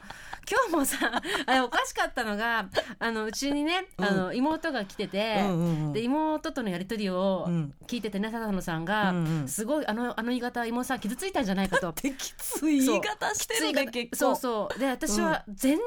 [0.49, 2.69] 今日もさあれおかしかったのが
[3.01, 9.15] あのうちにねあの妹が来てて、うんうんうんで妹とのやり取りをうん聞いててね笹野さんが、
[9.47, 11.93] すごいあのあの言い方妹さん傷ついたんじゃないかと。
[12.03, 14.17] できつい言い方してるね結構。
[14.17, 14.79] そうそう。
[14.79, 15.81] で私は全然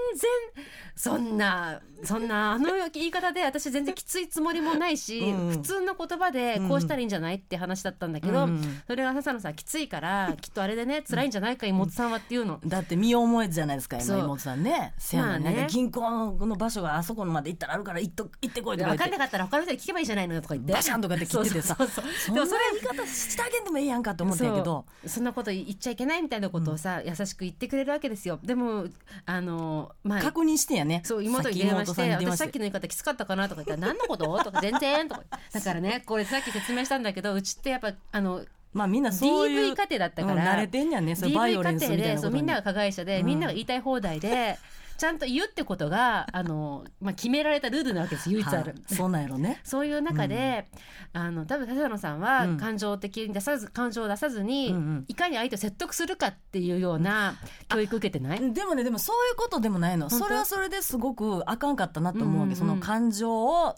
[0.95, 12.59] そんなそんなあの言いい方で私全然きついつもりもないし、うん普通の言葉でこうしたらいいんじゃないって話だったんだけど、うんそれが笹野さんきついからきっとあれでね辛いんじゃないか妹さんはっていうの。
[12.65, 14.93] だって身を思えずじゃないですか今妹さんね。
[14.97, 19.03] せやね銀行の場所があそこまで行ったらあるから行っと行ってこいとか言って。
[19.03, 21.83] 分かんなかったら他の人に聞けばいいじゃないのよとか言ってバシャンとかって切っててさそ
[22.31, 28.85] んなでもそれ言い方してあげんでもいいやんかって思ったんやけどそそんなこと言っちゃいけないみたいなことをさ、うん優しく言ってくれるわけですよでも
[29.25, 35.23] あのまあ確認してやねそう妹に電話してさっき妹さんに電話私さっきの言い方きつかったかなとか言ったら何のこととか全然とか
[35.53, 38.43] だからねこれさっき説明したんだけどうちってやっぱあの
[38.73, 44.57] まあみんなそういう DV 家庭だったから、うん慣れてんやねそういうバイオレンスみたいなことにでそうみんなが加害者で、うんみんなが言いたい放題で
[44.99, 48.73] ちゃんと言うってことがあの、まあ、決められたルールなわけです唯一ある。
[48.73, 49.61] はいそうなんやろね。
[49.63, 50.69] そういう中で、
[51.13, 52.57] あの多分笹野さんはうん。
[52.57, 55.05] 感情的に出さず感情を出さずに、うんうん。
[55.07, 57.35] いかに相手を説得するかっていうような
[57.69, 60.09] 教育受けてない、でもねでもそういうことでもないの。
[60.09, 63.77] それはそれですごくあかんかったなと思うわけ、うんうんその感情を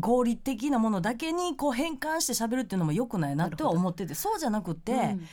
[0.00, 4.14] 合理的なものだけにこう変換して喋るっていうのもよくないなっては思ってて。
[4.14, 5.26] そうじゃなくて、うん。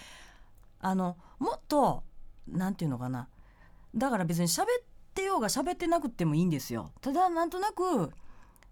[0.79, 2.03] あのもっと
[2.47, 3.27] なんていうのかな。
[3.95, 6.91] だから別に喋ってようが喋ってなくてもいいんですよ。
[7.01, 8.11] ただなんとなく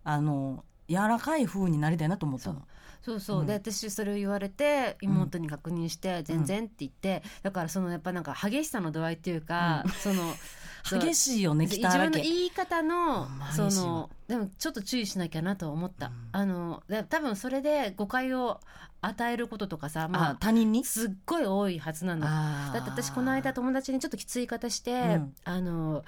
[0.04, 2.62] あの柔らかい風になりたいなと思ったの。
[3.02, 3.44] そうそう、う。
[3.44, 3.48] ん。
[3.48, 10.34] で私それを言われて妹に確認して「全然」って言ってだからそのやっぱなんか激しさの度合いっていうか、そのそう
[10.84, 16.14] 激しいよね自北原家分の言い方のそのでもちょっと注意しなきゃなとは思った、うん。
[16.32, 18.60] あので多分それで誤解を
[19.02, 20.84] 与えることとかさあまあ他人に？
[20.86, 22.26] すっごい多いはずなの。
[22.26, 25.34] だって私この間友達にちょっときつい言い方して、うん。
[25.44, 26.04] あの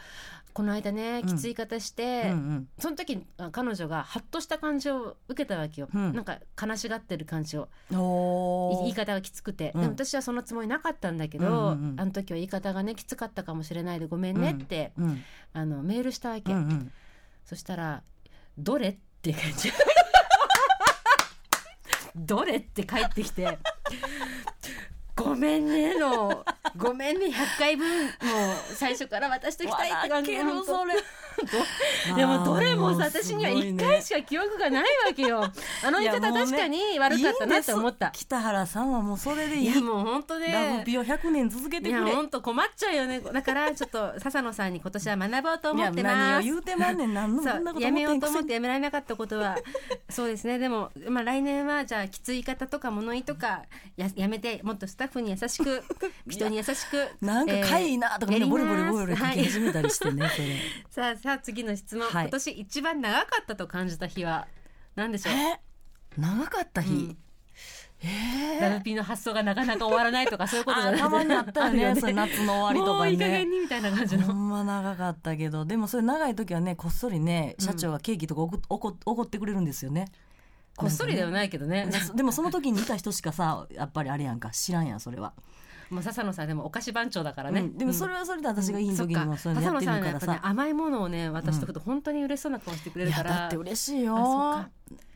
[0.56, 1.28] この間ねうん。
[1.28, 2.68] きつい言い方して、うんうん。
[2.80, 6.14] その時あ彼女がハッとした感じを受けたわけよ、うん。
[6.14, 7.68] なんか悲しがってる感じを
[8.82, 9.82] 言い方がきつくて、うん。
[9.82, 12.00] でも私はそのつもりなかったんだけど、うんうんうん。
[12.00, 15.22] あの時は言い方がねきつかったかもしれないでごめんねって、うん。
[15.52, 16.92] あのメールしたわけ、うんうん。
[17.44, 18.02] そしたら
[18.58, 19.74] 「どれ?」っていう感じ
[22.16, 22.56] どれ？
[22.56, 23.60] って帰ってきて
[25.24, 26.46] 「ごめんね」の
[26.76, 28.06] 「ごめんね」100回分。
[28.06, 28.12] もう
[28.76, 30.96] 最初から渡しときたいって感じ笑けるそれ。
[32.16, 33.84] でもどれもさ私には1すごいね。
[33.84, 35.44] 回しか記憶がないわけよ。
[35.84, 38.12] あの言い方確かに悪かったなって思った。
[38.12, 39.64] 北原さんはもうそれでいい。
[39.66, 40.52] いやもう本当ね。
[40.52, 43.20] ラブピを100年続けていやくれ本当困っちゃうよね。
[43.20, 46.16] だからちょっと笹野さんに今年は学ぼうといや思ってます。
[46.16, 47.14] 何を言うてまんねん。
[47.14, 49.58] 何のそそんなうやめようこと思ってやめられなかったことは。
[50.10, 50.58] そうですね。
[50.58, 53.64] でも、まあ、来年はじゃあきつい方とか物言いとか
[53.98, 55.84] ややめてもっとスタッフに優しく
[56.28, 60.58] 人に優しくなんかかいなとかボリボリボリボリ書き始めたりしてねそれ。
[60.90, 62.24] さあさあ次の質問、はい。
[62.26, 64.48] 今年一番長かったと感じた日は
[64.96, 65.34] 何でしょう？
[65.34, 65.60] え？
[66.18, 67.18] 長かった日、うん。
[68.04, 71.02] えラブピーの発想がなかなか終わらないとかそういうことじゃない？
[71.02, 71.94] あたまにあったよね。
[71.96, 72.98] るそれ夏の終わりとかね。
[72.98, 74.24] もういい加減にみたいな感じの。
[74.28, 75.66] ほんま長かったけど。
[75.66, 80.08] でもそれ長い時はねこっそりね社長がケーキとかおこおこおごってくれるんですよね
[80.76, 81.90] こっそりではないけどね。
[82.16, 84.50] でもその時にいた人しかさやっぱりあれやんか。
[84.50, 85.34] 知らんやんそれは、
[85.90, 87.78] もう笹野さんでもお菓子番長だからね、うん。
[87.78, 90.02] でもそれはそれで私がいい時にもそれや笹野ってるからさ。
[90.02, 94.66] んはやっぱねさ、甘いものをね渡しとくと本当に嬉しそうな顔してくれるから、いやだって嬉しいよ。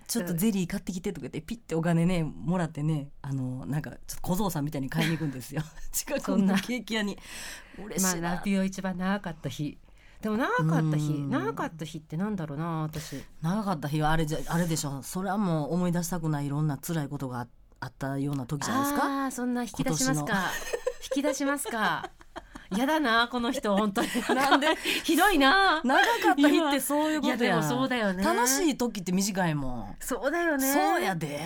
[0.08, 5.62] ちょっとゼリー買ってきてとか言ってピッてお金ねもらってねあのなんかちょっと小僧さんみたいに買いに行くんですよ。
[5.94, 7.18] 近くそんなのケーキ屋に。
[7.78, 9.78] 嬉まあしいな、ラピオ一番長かった日
[10.22, 11.30] でも長かった日うん。
[11.30, 13.24] 長かった日ってなんだろうな私。
[13.42, 15.02] 長かった日はあれじゃあれでしょ。
[15.02, 17.48] それはもう思い出したくないいろんな辛いことがあ
[17.82, 19.26] あったような時じゃないですか？
[19.28, 20.34] あそんな引き出します今か
[21.16, 22.10] 引き出しますか。
[22.78, 24.08] やだなこの人本当に。
[24.36, 24.76] なんで？
[25.06, 25.82] ひどいな。
[25.84, 28.22] 長かった日ってそういうことやでもそうだよね。
[28.24, 30.72] 楽しい時って短いもん、そうだよね。
[30.74, 31.40] そうやで、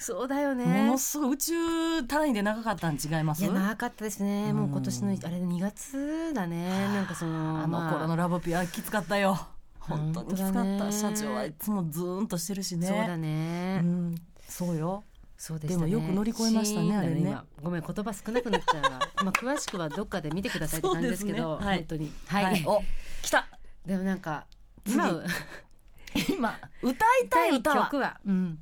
[0.00, 0.64] そうだよね。
[0.64, 3.44] ものすごい宇宙単位で長かったん違います？
[3.44, 6.68] いや長かったですね、もう今年のうんあれ2月だね。
[6.68, 9.38] なんかそのあの頃のラブピュアきつかったよ。
[9.78, 10.92] 本当にきつかだった、ね。
[10.92, 12.86] 社長はいつもズーンとしてるしね。
[12.86, 14.14] そうだね、うん、
[14.48, 15.04] そうよ。
[15.36, 15.74] そうでね。
[15.74, 17.20] でもよく乗り越えましたねあれね。
[17.20, 21.58] 今ごめん言葉少なくなっちゃうわ まあ詳しくはどっかで見てくださいって感じですけど。
[21.58, 21.66] ね。
[21.66, 21.76] はい。
[21.78, 22.82] 本当にはい、はい、お
[23.22, 23.46] 来た。
[23.84, 24.46] でもなんか
[24.84, 24.96] 次。
[24.96, 25.24] 今
[26.28, 27.84] 今歌いたい歌は。
[27.84, 28.58] 曲は、うん、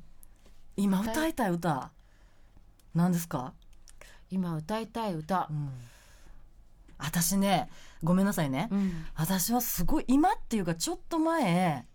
[0.79, 1.91] 今歌いたい歌。
[2.95, 3.53] 何ですか、
[4.31, 5.47] 今歌いたい歌。
[5.49, 5.69] う、ん、
[6.97, 7.69] 私ね
[8.01, 9.05] ごめんなさいね、うん。
[9.15, 11.85] 私はすごい今っていうかちょっと前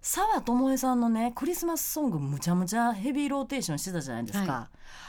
[0.00, 4.68] 澤智恵さんのねクリスマスソングむちゃむちゃヘビーローテーションしてたじゃないですか、は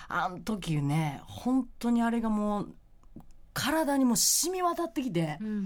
[0.10, 2.74] あの時ね本当にあれがもう
[3.54, 5.66] 体にもう染み渡ってきてう、ん。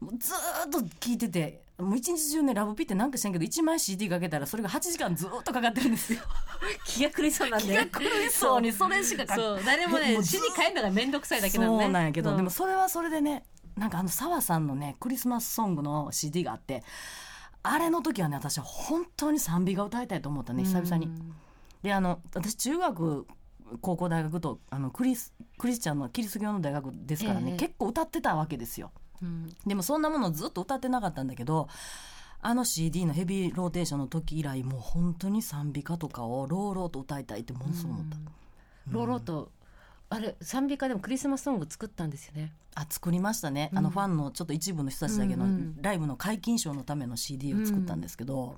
[0.00, 6.20] もうずーっと聴いててもう一日中ねラブピってなんかしてんけど1枚 CD かけたらそれが8時間ずーっとかかってるんですよ。
[6.84, 7.66] 気が狂いそうなんで。
[7.66, 9.60] 気が狂いそうにそれしかかそう。
[9.64, 11.84] 誰ももね死に帰るのが面倒くさいだけなのね。
[11.84, 13.44] そうなんやけど、うでもそれはそれでね
[13.76, 16.82] なんかあの澤さんのねクリスマスソングの CD があって
[17.62, 21.08] あれの時はね私は本当に賛美が歌いたいと思ったね久々に。
[21.82, 23.26] であの私中学
[23.80, 27.56] 高校大学とあのクリスクリスチャンのキリスト教の大学ですからね、ええ。
[27.56, 28.90] 結構歌ってたわけですよ。
[29.22, 29.54] うん。
[29.66, 31.68] でもそんなものずっと歌ってなかったんだけど
[32.40, 38.16] あの CD のヘビーローテーションの時以来もう本当に賛美歌とかをローローと歌いたいってものすごい思った。
[38.90, 39.50] ローローと
[40.10, 42.52] あれ賛美歌でもクリスマスソング作ったんですよね？
[42.74, 48.56] あ作りましたね、あのファンのちょっと一部の人たちだけのうんうんライブの解禁賞のための CD を作ったんですけど、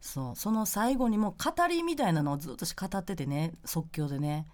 [0.00, 0.36] そう。
[0.36, 4.46] その最後にも語りみたいなのをずっと語っててね即興でね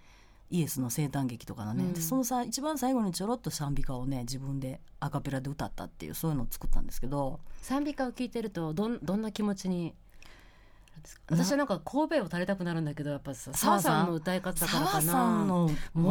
[0.49, 1.93] イエスの生誕劇とかのね、うん。
[1.93, 7.39] でそのさ一番最後にちょろっと賛美歌をね自分でアカペラで歌ったっていうそういうのを作ったんですけど。
[7.61, 9.93] 賛美歌を聞いてるとどんどんな気持ちに？
[11.29, 14.07] 私はなんか神戸を垂れたくなるんだけどやっぱさ澤さん？
[14.07, 15.69] の歌い方だからか澤さんなの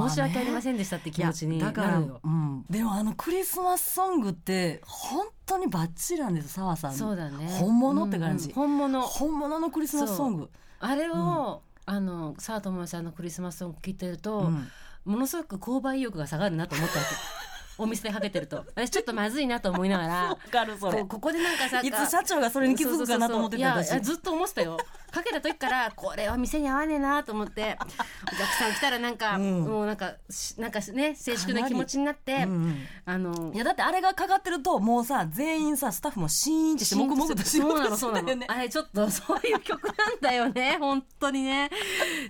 [0.08, 2.20] 申し訳ありませんんでしたって気持ちになだから、るよ。
[2.22, 6.94] うん、でもあのクリスマスソングって本当にバッチリなんですよ澤さん。
[6.94, 7.48] そうだね。
[7.58, 8.44] 本物って感じ。
[8.44, 9.00] うんうん本物。
[9.02, 10.50] 本物のクリスマスソング。
[10.78, 14.68] あれを、あの澤智也さんのクリスマスソング聞いてると、うん。
[15.04, 17.10] ものすごく購買意欲が下がるなと思ったわけ。
[17.78, 18.64] お店でかけてると。
[18.74, 24.78] 私ちょっとまずいなと思いながら かるそこうここでなんかさいつ社長がそれに気づくかなと思ってたいやずっと思ってたよ
[25.16, 29.64] かけた時からこれは店に合わねえなと思ってお客さん来たらなんか、うん。
[29.64, 38.46] もうなんかしなんかね静粛な気持ちになって、うんうんあのいやだってあれがかかってるともうさ全員さスタッフもシーンってして黙々と仕そうな事のそうなの、してたよね。
[38.48, 41.70] あれちょっとそういう曲なんだよね本当にね。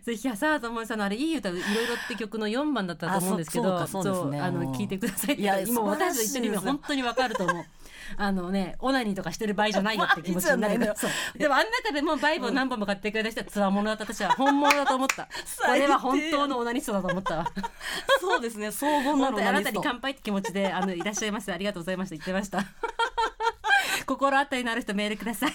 [0.04, 7.64] ぜひ浅田智也さんのあれいい歌いろいろって曲の4番だったと思うんですけどあそそうあのうん聞いてくださいいや今私と一緒に本当にわかると思う
[8.16, 10.86] あのねオナニーとかしてる場合じゃないよって気持ちになる場合じゃないの。
[10.86, 11.10] よそう。
[11.38, 15.24] でもあん中でもバイブを何本も買ってくれた人はつわものだった私は 本物だと思った。
[15.24, 17.36] これは本当のオナニストだと思った。
[17.38, 17.46] わ
[18.20, 18.70] そうですね。
[18.70, 22.16] 荘厳な本当にあなたに乾杯って気持ちであのいらっしゃいませありがとうございました。
[22.16, 22.64] 言ってました。
[24.06, 25.52] 心当たりのある人メールください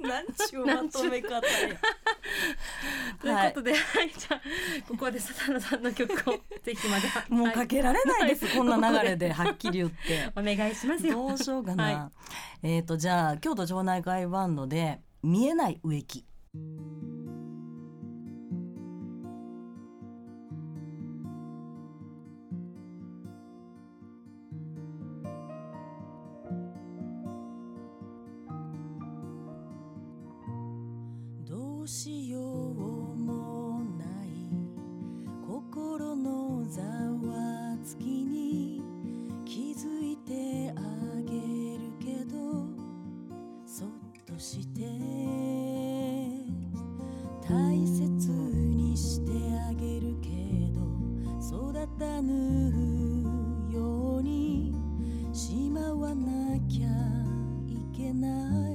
[0.08, 1.42] なんちゅうまとめ方や。
[3.20, 4.40] ということで、はい、じゃあ
[4.88, 10.30] ここで笹野さんの曲をぜひまで もうはいかけられないです、こんな流れではっきり言って。
[10.36, 11.14] お願いしますよ。
[11.14, 12.10] どうしようかな、は
[12.62, 16.24] えっ、とじゃあ京都町内会バンドで見えない植木
[31.80, 34.08] どうしようもない
[35.48, 38.82] 心のざわつきに
[39.46, 40.82] 気づいてあ
[41.22, 42.66] げるけど
[43.64, 43.88] そっ
[44.26, 44.82] として
[47.48, 49.32] 大切にして
[49.66, 50.28] あげるけ
[50.74, 50.82] ど
[51.72, 54.74] 育たぬように
[55.32, 56.88] しまわなきゃ
[57.66, 58.69] いけない。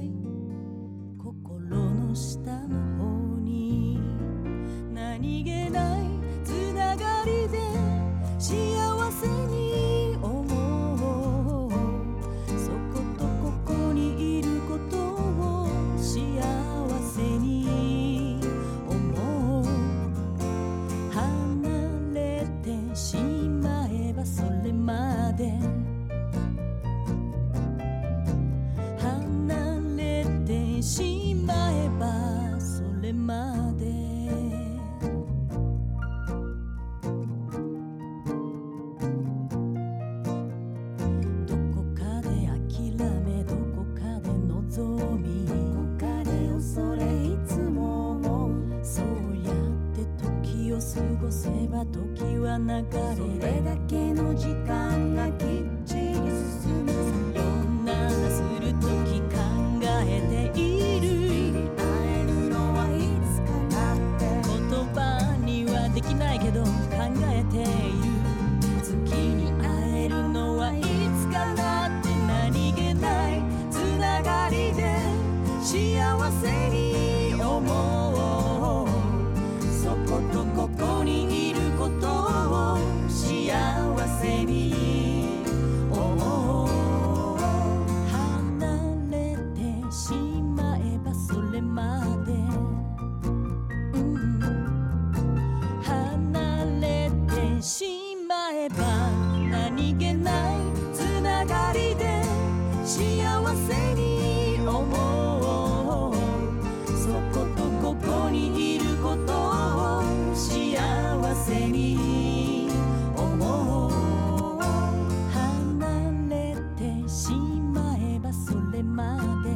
[118.76, 119.50] れまで。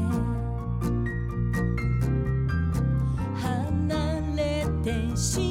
[3.37, 5.50] 離れてしまう。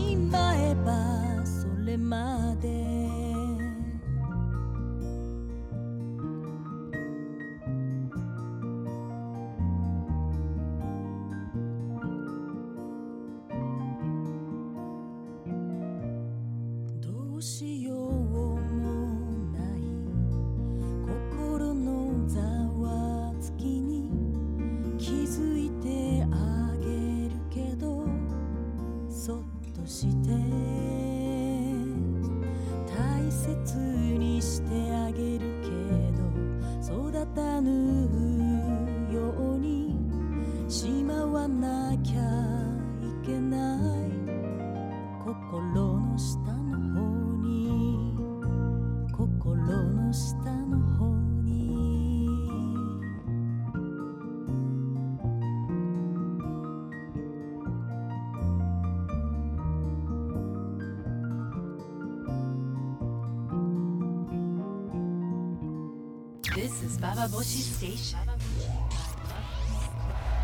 [67.90, 68.20] Station.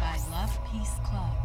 [0.01, 1.35] By Love Peace Club.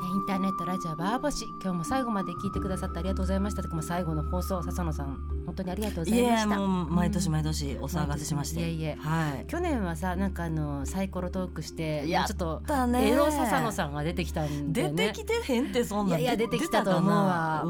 [0.00, 5.27] インターネットラジオバーボシ今日も最後まで聞いてくださってありがとうございましたとも最後の放送笹野さん
[5.58, 6.50] 当にありがとうございいました。
[6.50, 9.46] やもう毎年毎年お騒がせしまして、いえいえはい。
[9.46, 12.62] 去年はさなんかあのサイコロトークしてちょっと
[12.96, 15.06] エロ笹野さんが出てきたんで出ね。
[15.08, 16.16] てきてへんってそんな。
[16.16, 17.64] んいやいや出てきたと思うわ。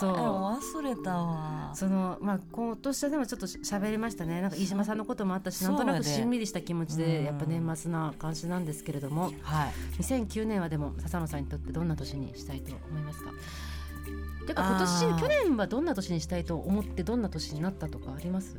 [0.00, 0.12] そう。
[0.14, 1.70] 忘れたわ。
[1.74, 4.40] そのまあ今年はでもちょっと喋りましたね。
[4.40, 6.98] なんか飯島さんのこともあったしなんとなくしんみりした気持ちうん。
[6.98, 9.32] でやっぱ年末な感じなんですけれども。
[9.42, 9.72] はい。
[10.02, 13.30] 2009年はでも笹野さんにとってどんな年にしたいと思いますか？
[14.46, 15.20] てか今あ年ー。
[15.20, 18.56] 去年はどんな年にしたいと思ってどんな年になったとかあります？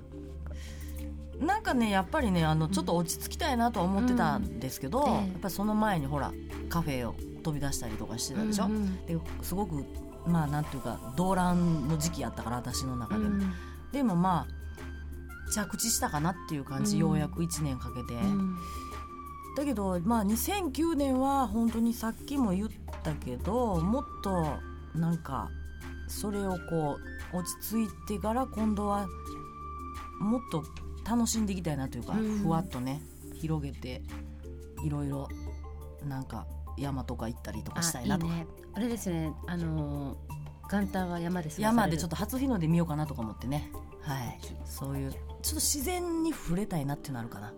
[1.40, 5.12] なんかねやっぱりねあのちょっと落ち着きたいなとは思ってたんですけど、うん。
[5.12, 5.16] ええ。
[5.16, 6.32] やっぱりその前にほら
[6.70, 9.06] カフェを飛び出したりとかしてたでしょ、うんうん。
[9.06, 9.84] ですごく
[10.26, 13.44] まあなんていうか動乱の時期やったから私の中でも、
[13.92, 17.02] でもまあ着地したかなっていう感じ、うん。
[17.02, 18.56] ようやく1年かけて、うん。
[19.58, 22.70] だけどまあ2009年は本当にさっきも言っ
[23.04, 24.58] たけどもっと
[24.96, 25.50] なんか
[26.08, 26.98] それをこ
[27.34, 29.08] う落ち着いてから今度は
[30.20, 30.64] もっと
[31.08, 32.40] 楽しんでいきたいなというか、うん。
[32.40, 33.02] ふわっとね
[33.34, 34.02] 広げて
[34.84, 35.28] いろいろ
[36.08, 36.46] なんか
[36.78, 38.28] 山とか行ったりとかしたいなと。
[38.28, 38.48] かあね。
[38.74, 40.36] あれですねあのー
[40.68, 43.72] 元旦は山です山でちょっとと初日の出見ようかなとか思ってね。
[44.02, 44.40] はい。
[44.66, 47.54] そういうちょっと自然に触れたいなっていうのあるかな。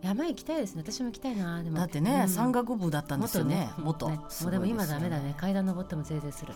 [0.00, 0.82] 山行きたいですね。
[0.86, 1.78] 私も行きたいなでも。
[1.78, 2.28] だってね、うん。
[2.28, 3.70] 山岳部だったんですよね。
[3.78, 4.16] 元ね。
[4.16, 5.34] もうでも今ダメだね。
[5.36, 6.54] 階段登ってもぜいぜいする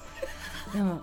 [0.73, 1.01] でも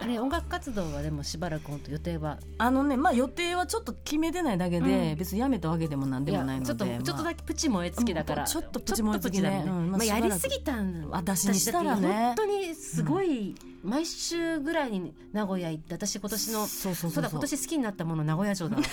[0.00, 2.38] あれ音楽活動はでもしばらく本当予定は。
[2.58, 5.18] あのねまあ予定はちょっと決めてないだけで、うん。
[5.18, 6.66] 別にやめたわけでもなんでもないので。
[6.66, 7.02] ちょっと、まあ。
[7.02, 8.42] ちょっとだけプチ燃え尽きだから。
[8.42, 12.08] うんちょっとプチ燃え尽きだうんまあまあ、やりすぎたん私にしたらね。
[12.08, 17.22] 本当にすごい、毎週ぐらいに名古屋行って私今年のそうそうそうそう。
[17.22, 18.82] だ今年好きになったもの名古屋城だわ。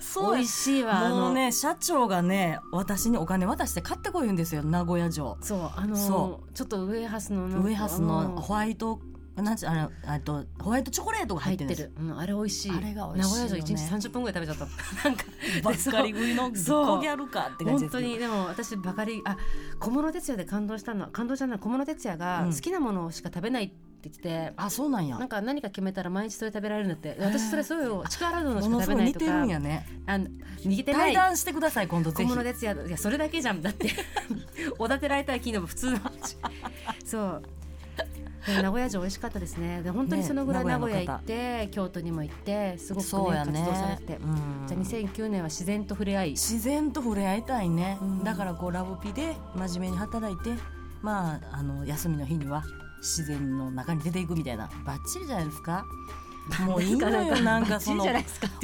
[0.00, 5.36] そう美味しいわあもうのね社長がね私にお金渡して買ってこい言うんですよ名古屋城。
[5.40, 9.00] そうあのそちょっとウエハースのウエハースのあホワイト
[9.42, 11.92] なんちあのあとホワイトチョコレートが入入ってる。
[11.98, 12.70] うん、あれ美味しい。
[12.70, 13.42] あれが美味しいよね。
[13.42, 15.04] 名古屋城一日30分ぐらい食べちゃった。
[15.08, 15.24] なんか
[15.62, 16.86] ばっかり食いのそう。
[16.96, 19.36] コギャルかって感じ本当にでも私ばかりあ
[19.80, 22.54] 小室哲哉で感動したのは感動じゃない小室哲哉がうん。
[22.54, 23.74] 好きなものしか食べないって
[24.04, 25.18] 言ってて、あそうなんや。
[25.18, 27.16] なんか何か決めたら毎日それ食べられるんだって。
[27.18, 28.70] 私それそういう力のしか。
[28.70, 29.86] ものすごい似て食べないとかるんやね。
[30.06, 30.26] あの
[30.64, 31.14] 似てない。
[31.14, 33.62] 対談してください今度ぜ小ひ室哲哉いやそれだけじゃん。
[33.62, 33.90] だって
[34.78, 36.36] おだてられたい昨日も普通の話
[37.04, 37.42] そう
[38.46, 39.82] 名古屋城美味しかったですね。
[39.82, 43.44] で本当にそのぐらいね名古屋行って京都にも行ってすごくね。
[43.52, 44.04] ね活動されて。
[44.04, 44.66] て、うん。
[44.66, 46.30] じゃあ2009年は自然と触れ合い。
[46.30, 48.24] 自然と触れ合いたいね、うん。
[48.24, 50.54] だからこうラブピで真面目に働いて
[51.02, 52.64] まああの休みの日には
[52.98, 54.70] 自然の中に出ていくみたいな。
[54.84, 55.84] バッチリじゃないですか
[56.66, 58.04] もういいのよなんかその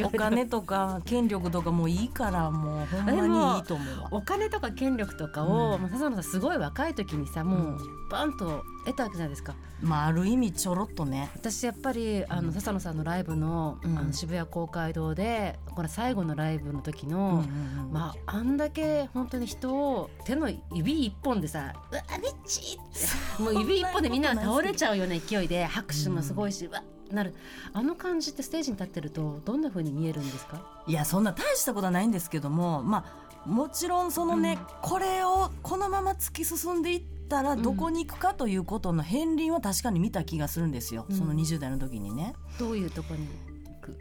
[0.05, 4.09] お金とか権力とかもういいからもうほんまにいいと思うわ。
[4.11, 9.55] お金とか権力とかを、う笹野さんすごい若い時にさもう、うんバンと得たわけじゃないですか。
[9.81, 11.31] まあある意味ちょろっとね。
[11.37, 13.97] 私やっぱりあの笹野さんのライブの,、うん。
[13.97, 17.45] あの渋谷公会堂でこれ最後のライブの時うんの、
[17.93, 23.43] まああんだけ本当に人を手の指一本でさ「うわみっち!」って。
[23.43, 26.83] もう指一本でみんなが倒れちゃうような勢いで拍手もすごいし、うわ
[27.13, 27.35] なる。
[27.73, 30.63] あの感じってステージに立ってるとどんな風に見えるんですか？
[30.87, 33.05] いやそんな大したことはないんですけどもま
[33.45, 41.17] あもちろんそのね、これをこのまま突き進んでいったらどこに行くかということの片鱗は確かに見た気がするんですよ、うん。
[41.17, 42.35] その20代の時にね。
[42.59, 43.27] どういうとこに
[43.67, 43.99] 行く？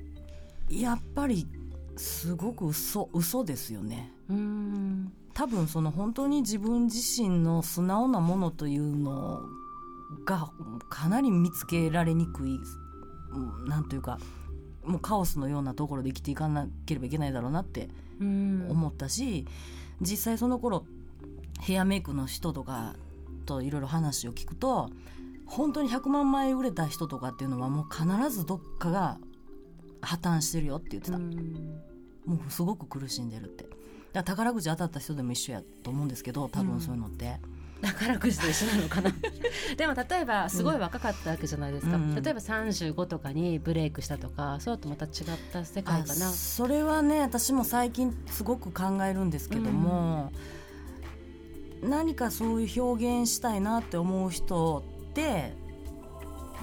[0.69, 1.47] やっぱり
[1.95, 4.11] すごく嘘嘘ですよね。
[4.29, 5.13] うーん。
[5.33, 9.39] 多分その本当に自分自身の素直なものというの
[10.25, 10.51] が
[10.89, 12.59] かなり見つけられにくい
[13.31, 14.19] うんなんというか
[14.83, 18.67] もうカオスのようなところで生きていかなければいけないだろうなってうん。
[18.69, 19.45] 思ったし、
[20.01, 20.85] 実際その頃
[21.61, 22.95] ヘアメイクの人とか
[23.45, 24.89] といろいろ話を聞くと
[25.45, 29.17] 本当に100万枚売れた人とかっていうのはもう必ずどっかが
[30.01, 31.81] 破綻してるよって言ってた、うん。
[32.25, 33.63] もうすごく苦しんでるって。
[33.63, 33.75] だか
[34.13, 37.39] ら宝くじ当たった人でも一緒やと思うんですけど多分そういうのって、
[37.81, 39.11] 宝くじと一緒なのかな。
[39.77, 42.23] でも例えばすごい若かったわけじゃないですか、うんうん。
[42.23, 45.11] 例えば35とかにブレイクしたとかそうとまた違っ
[45.53, 46.29] た世界かな。
[46.29, 50.31] あそれはね私も最近すごく考えるんですけども、
[51.81, 55.55] 何かそういう表現したいなって思う人って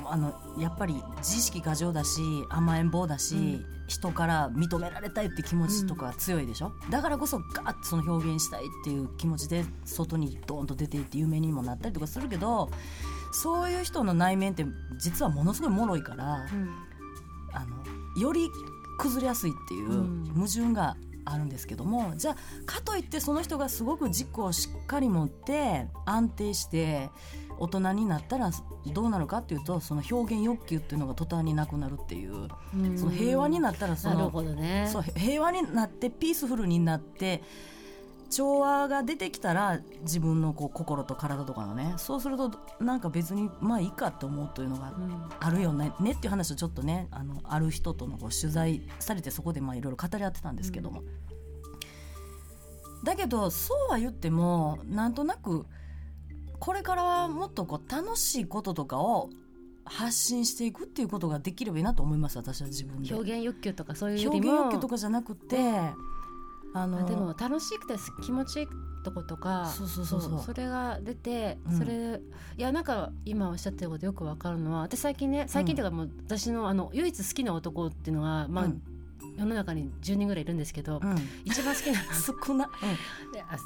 [0.05, 12.71] あのやっぱり自意識過剰だし甘えん坊だし、うん人から認められたいって気持ちとか強いでしょ、だからこそガーッとその表現したいっていう気持ちで外にドーンと出ていって有名にもなったりとかするけど
[13.33, 14.65] そういう人の内面って
[14.99, 16.47] 実はものすごい脆いから。
[16.53, 16.69] うん
[17.53, 17.77] あの
[18.21, 18.51] より
[18.99, 27.11] 崩れやすいっていううん矛盾があるんですけども、じゃあかといってその人がすごく軸をしっかり持って安定して
[27.59, 28.51] 大人になったら
[28.87, 32.49] どうなるかっていうとその表現欲求っていうのが途端になくなるっていう。
[32.75, 32.99] うん。
[32.99, 34.89] その平和になったらそなるのほどね。
[34.93, 37.43] そう平和になってピースフルになって
[38.29, 42.51] 調和が出てきたら自分のこう心と体とかのねそうすると
[42.81, 45.29] なんか別にまあいいかって思うというのがうん。
[45.39, 45.93] あるよね。
[46.01, 51.03] ねっていう話をちょっとねあのある人とのこう取材されてそこでまあいろいろ語り合ってたんですけども、
[53.05, 55.67] だけどそうは言ってもなんとなく
[56.59, 59.31] これからはもっとこう楽しいこととかを
[59.85, 63.15] 発信していくっていうことができればいいなと思います私は自分で。
[63.15, 65.57] 表現欲求とかそういうよ表りも現欲求とかじゃなくて
[66.75, 68.67] あのあでも楽しくて気持ちいい
[69.05, 70.41] とことかそうそうそうそう。
[70.41, 71.79] それが出て、うん。
[71.79, 72.21] それ
[72.59, 78.83] いやなんか今おっしゃってることよくわかるのは私最近ね最近っていうかもう私のあの唯一好きな男っていうのは、まあうん
[79.37, 82.01] 世の中に10人ぐらいいるんですけど、うん、一番好きな
[82.47, 82.71] 少な、
[83.33, 83.57] であ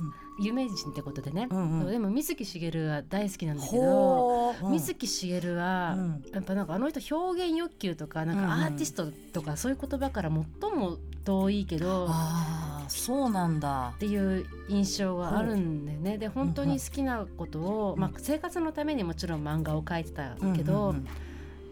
[0.41, 1.91] 有名人ってことでね、うんうん。
[1.91, 4.73] でも水木しげるは大好きなんだけど、ほう、うん。
[4.73, 6.25] 水木しげるは、うん。
[6.33, 8.49] やっぱなんかあの人表現欲求とかなんうんうん。
[8.49, 12.09] かアーティストとかそういう言葉から最も遠いけど、
[12.89, 13.93] そうなんだ。
[13.97, 16.19] っていう印象があるんだよね。
[16.19, 18.01] で本当に好きなことを、うん。
[18.01, 21.07] まあ、生活のためにもちろん漫画を描いてたけど、うんうん。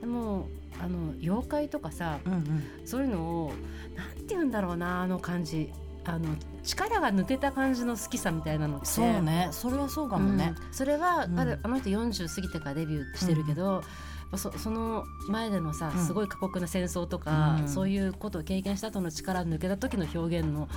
[0.01, 0.47] でも
[0.81, 2.64] あの妖怪とかさうんうん。
[2.85, 3.53] そういうのを
[3.97, 5.73] なんて言うんだろうなあの感じ。
[6.05, 8.87] あの力が抜けた感じの好きさみたいなのって。
[8.87, 9.49] そうね。
[9.51, 10.73] それはそうかもね、うん。
[10.73, 11.39] それは、うん。
[11.39, 13.83] あるあの人40過ぎてからデビューしてるけど、やっ
[14.31, 16.07] ぱそその前でのさうん。
[16.07, 17.69] すごい過酷な戦争とか、うん。
[17.69, 20.69] そういうことを経験した後の力抜けた時の表現のうんうん。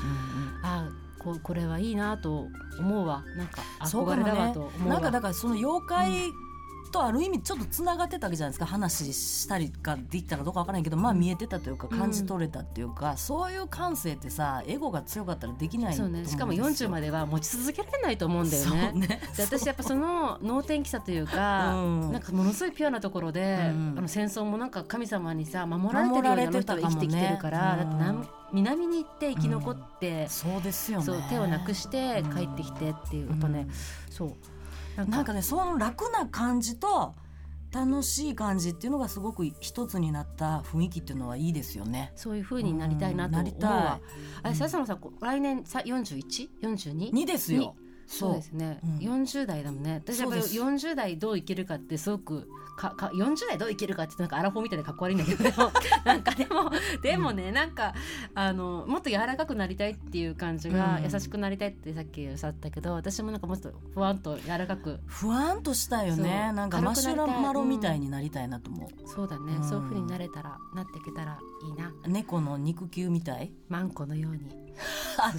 [0.63, 2.47] あここれはいいなと
[2.79, 3.23] 思うわ。
[3.37, 4.53] なんか憧れだわね。
[4.53, 4.93] と思うわ。
[4.95, 6.11] なんかだからその妖怪
[6.91, 8.65] とある意味ちょっとつながってたわけじゃないですか。
[8.65, 11.97] 話したりかできたかどうかわからないけどまあ見えてたというかうん。
[11.97, 16.25] 感じ取れたっていうか、そういう感性ってさエゴが強かったらできないとそうね。
[16.25, 18.91] しかも40までは持ち続けられないと思うんだよね。
[18.93, 19.21] ね。
[19.35, 22.11] で私やっぱその能天気さというか、 うん。
[22.11, 23.95] なんかものすごいピュアなところで、うん。
[23.97, 31.05] あの戦争もなんか神様にさ守られてるように人は生きてきてるから、ねだってなん南に行って生き残って、そうですよね。
[31.05, 33.67] そう手をなくして帰ってきてっていうやっぱね、
[34.09, 34.33] そう
[34.97, 37.15] なんかねその楽な感じと
[37.71, 42.11] 楽しい感じっていうのがすごく一つになった雰囲気っていうのはいいですよね。
[42.15, 44.01] そういう風になりたいなと思ううんなりたわい。
[44.43, 47.13] あれ、笹野さん、こ来年さ 41?42?
[47.13, 47.75] にですよ。
[48.07, 52.49] そうですね、うん40代だもんね私やっぱりそうです40代どう生きるかってすごく
[52.81, 55.71] かか40代どう生きるかってなんかアラフォーみたいでかっこ悪いんだけど。
[56.03, 56.71] なんかでも
[57.03, 57.93] でもね、なんか
[58.33, 61.03] あのもっと柔らかくなりたいっていう感じが、うん。
[61.03, 64.99] 優しくなりたいってさっきおっしゃったけど私もなんかもっとふわんと柔らかく。
[65.05, 66.51] 不安としたいよね。
[66.53, 69.63] なんかマシュマロみたいになりたいなと思う、そうだね、うん。
[69.63, 71.93] そういう風になれたらなっていけたらいいな。
[72.07, 73.53] 猫の肉球みたい。
[73.69, 74.61] マンコのように。
[75.17, 75.31] あ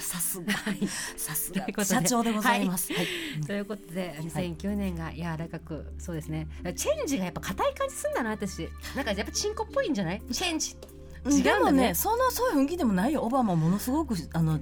[0.00, 0.54] さすが
[1.16, 1.84] さすが。
[1.84, 3.06] 社長でございます、はい。
[3.46, 6.48] ということで2009年が柔らかくそうですね
[6.94, 8.68] チェンジがやっぱ硬い感じすんだな私。
[8.94, 10.22] なんかやっぱチンコっぽいんじゃない？
[10.32, 10.76] チェンジ。
[11.24, 11.58] うん違うんだね。
[11.58, 13.22] でもねそのそういう雰囲気でもないよ。
[13.22, 14.60] オバマものすごくあの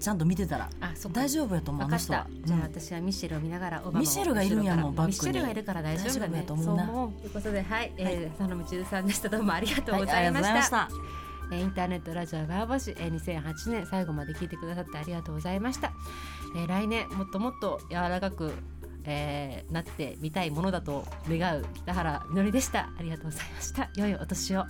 [0.00, 0.70] ちゃんと見てたら。
[0.80, 2.60] あそ大丈夫やと思うあじゃあうん。
[2.62, 6.38] 私はミシェルを見ながらオバマをミシェルがいるんやもんバッミシェルがいるから大丈夫だね。
[6.38, 6.86] やと思うな。
[6.86, 7.20] そう思う。
[7.20, 9.28] ということではい、えー、佐野みちるさんでした。
[9.28, 10.88] どうもありがとうはいございました,、
[11.52, 15.92] えーインターネットラジオバーボシ、えー、2008年最後まで聞いてくださってありがとうございました、
[16.56, 18.52] えー来年もっともっと柔らかく、
[19.04, 22.90] えーなってみたいものだと願う北原みのりでした。
[22.98, 23.90] ありがとうございました。
[23.96, 24.64] 良いお年を。